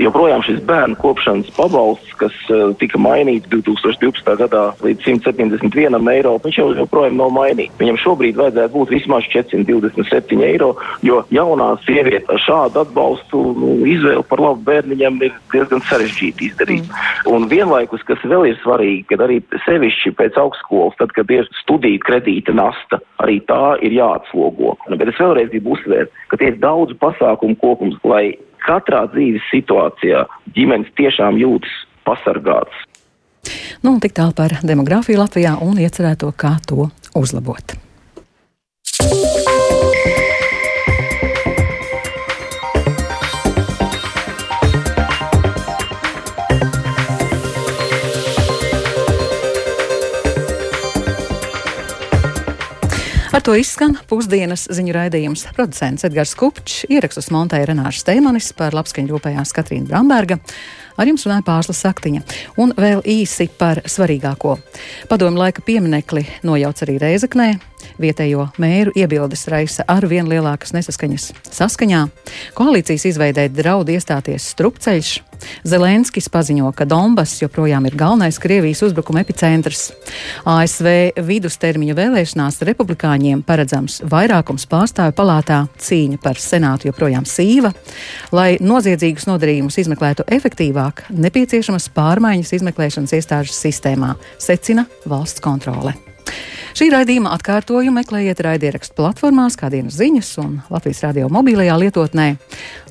joprojām 0.00 0.42
šis 0.46 0.60
bērnu 0.66 0.96
kopšanas 1.00 1.50
pabalsts, 1.56 2.12
kas 2.20 2.34
uh, 2.52 2.70
tika 2.80 2.98
mainīts 3.00 3.48
2012. 3.52 4.32
gadā 4.40 4.64
līdz 4.84 5.04
171 5.06 6.10
eiro, 6.12 6.36
viņš 6.44 6.58
jau 6.60 6.68
joprojām 6.76 7.18
nav 7.20 7.32
mainīts. 7.34 7.76
Viņam 7.80 8.00
šobrīd 8.02 8.38
vajadzētu 8.40 8.74
būt 8.76 8.94
vismaz 8.94 9.28
427 9.32 10.44
eiro, 10.46 10.72
jo 11.06 11.22
jaunā 11.34 11.72
sieviete 11.86 12.32
ar 12.32 12.42
šādu 12.44 12.82
atbalstu 12.84 13.42
nu, 13.56 13.72
izvēli 13.88 14.24
par 14.30 14.42
labu 14.42 14.64
bērniņam 14.68 15.20
ir 15.26 15.36
diezgan 15.54 15.84
sarežģīti 15.88 16.50
izdarīt. 16.50 16.88
Mm. 16.88 17.36
Un 17.36 17.48
vienlaikus, 17.50 18.04
kas 18.08 18.22
vēl 18.24 18.50
ir 18.50 18.60
svarīgi, 18.62 19.06
kad 19.12 19.24
arī 19.26 19.40
sevišķi 19.66 20.14
pēc 20.18 20.40
augstskolas, 20.40 20.96
tad, 21.00 21.14
kad 21.16 21.30
ir 21.34 21.48
studiju 21.62 22.02
kredīta 22.06 22.54
nasta, 22.56 23.00
arī 23.22 23.40
tā 23.48 23.76
ir 23.84 23.96
jāatslogo. 23.96 24.76
Bet 24.92 25.12
es 25.12 25.20
vēlreiz 25.20 25.52
gribu 25.52 25.76
uzsvērt, 25.76 26.12
ka 26.30 26.40
tie 26.40 26.52
ir 26.52 26.60
daudz 26.62 26.96
pasākumu 27.00 27.58
kopums, 27.62 27.98
lai 28.06 28.36
katrā 28.66 29.06
dzīves 29.14 29.46
situācijā 29.52 30.26
ģimenes 30.56 30.92
tiešām 30.98 31.40
jūtas 31.40 31.72
pasargātas. 32.06 32.84
Nu, 33.84 33.96
tik 34.02 34.16
tālu 34.16 34.34
par 34.34 34.58
demogrāfiju 34.66 35.20
Latvijā 35.22 35.56
un 35.62 35.78
iecerēto, 35.78 36.32
kā 36.34 36.56
to 36.66 36.88
uzlabot. 37.14 37.85
Ar 53.36 53.42
to 53.44 53.52
izskan 53.52 53.98
pusdienas 54.08 54.62
ziņu 54.72 54.94
raidījums. 54.96 55.42
Producents 55.52 56.06
Edgars 56.08 56.30
Kupčs, 56.40 56.86
ierakstus 56.88 57.26
montēja 57.28 57.66
Renārs 57.68 57.98
Steimanis, 58.00 58.46
par 58.56 58.72
labskaņu 58.72 59.12
rūpējās 59.12 59.52
Katrīna 59.52 59.90
Bramberga. 59.90 60.38
Ar 60.96 61.08
jums 61.10 61.26
runāja 61.26 61.44
Pārsla 61.46 61.76
Saktiņa. 61.76 62.22
Un 62.62 62.72
vēl 62.76 63.02
īsi 63.04 63.48
par 63.58 63.82
svarīgāko. 63.84 64.56
Padomu 65.10 65.42
laika 65.42 65.64
pieminekli 65.64 66.24
nojauc 66.46 66.84
arī 66.86 66.98
Reizeknē. 67.02 67.50
Vietējo 68.00 68.48
mēru 68.60 68.92
iebildes 68.96 69.46
raisa 69.52 69.84
ar 69.88 70.04
vien 70.08 70.28
lielākas 70.28 70.74
nesaskaņas. 70.76 71.30
Saskaņā 71.54 72.02
koalīcijas 72.56 73.06
izveidē 73.12 73.46
draud 73.52 73.92
iestāties 73.92 74.50
strupceļš. 74.52 75.14
Zelenskis 75.68 76.30
paziņo, 76.32 76.70
ka 76.76 76.86
Donbass 76.88 77.42
joprojām 77.42 77.84
ir 77.88 77.96
galvenais 77.98 78.38
Krievijas 78.40 78.82
uzbrukuma 78.86 79.20
epicentrs. 79.20 79.90
ASV 80.48 80.88
vidustermiņa 81.26 81.96
vēlēšanās 81.98 82.62
republikāņiem 82.64 83.42
paredzams 83.46 84.00
vairākums 84.08 84.64
pārstāvju 84.70 85.16
palātā 85.16 85.58
cīņa 85.82 86.20
par 86.22 86.40
senātu 86.40 86.88
joprojām 86.88 87.26
sīva. 87.28 87.72
Lai 88.32 88.56
noziedzīgus 88.60 89.28
nodarījumus 89.28 89.76
izmeklētu 89.82 90.24
efektīvāk, 90.38 90.85
nepieciešamas 91.10 91.88
pārmaiņas 91.96 92.52
izmeklēšanas 92.58 93.16
iestāžu 93.18 93.54
sistēmā, 93.56 94.14
secina 94.42 94.86
valsts 95.08 95.42
kontrole. 95.44 95.94
Šī 96.76 96.90
raidījuma 96.92 97.30
atkārtojumu 97.32 97.96
meklējiet 98.02 98.42
raidierakstu 98.44 98.98
platformās, 98.98 99.56
kā 99.56 99.70
dienas 99.72 99.96
ziņas 99.96 100.32
un 100.42 100.58
Latvijas 100.68 101.00
radio 101.06 101.30
mobilajā 101.32 101.76
lietotnē. 101.80 102.28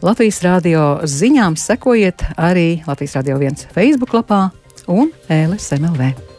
Latvijas 0.05 0.41
radio 0.45 0.85
ziņām 1.05 1.57
sekojiet 1.59 2.25
arī 2.33 2.81
Latvijas 2.87 3.19
radio 3.19 3.37
viens 3.41 3.67
Facebook 3.75 4.17
lapā 4.17 4.47
un 4.89 5.13
LSMLV. 5.29 6.34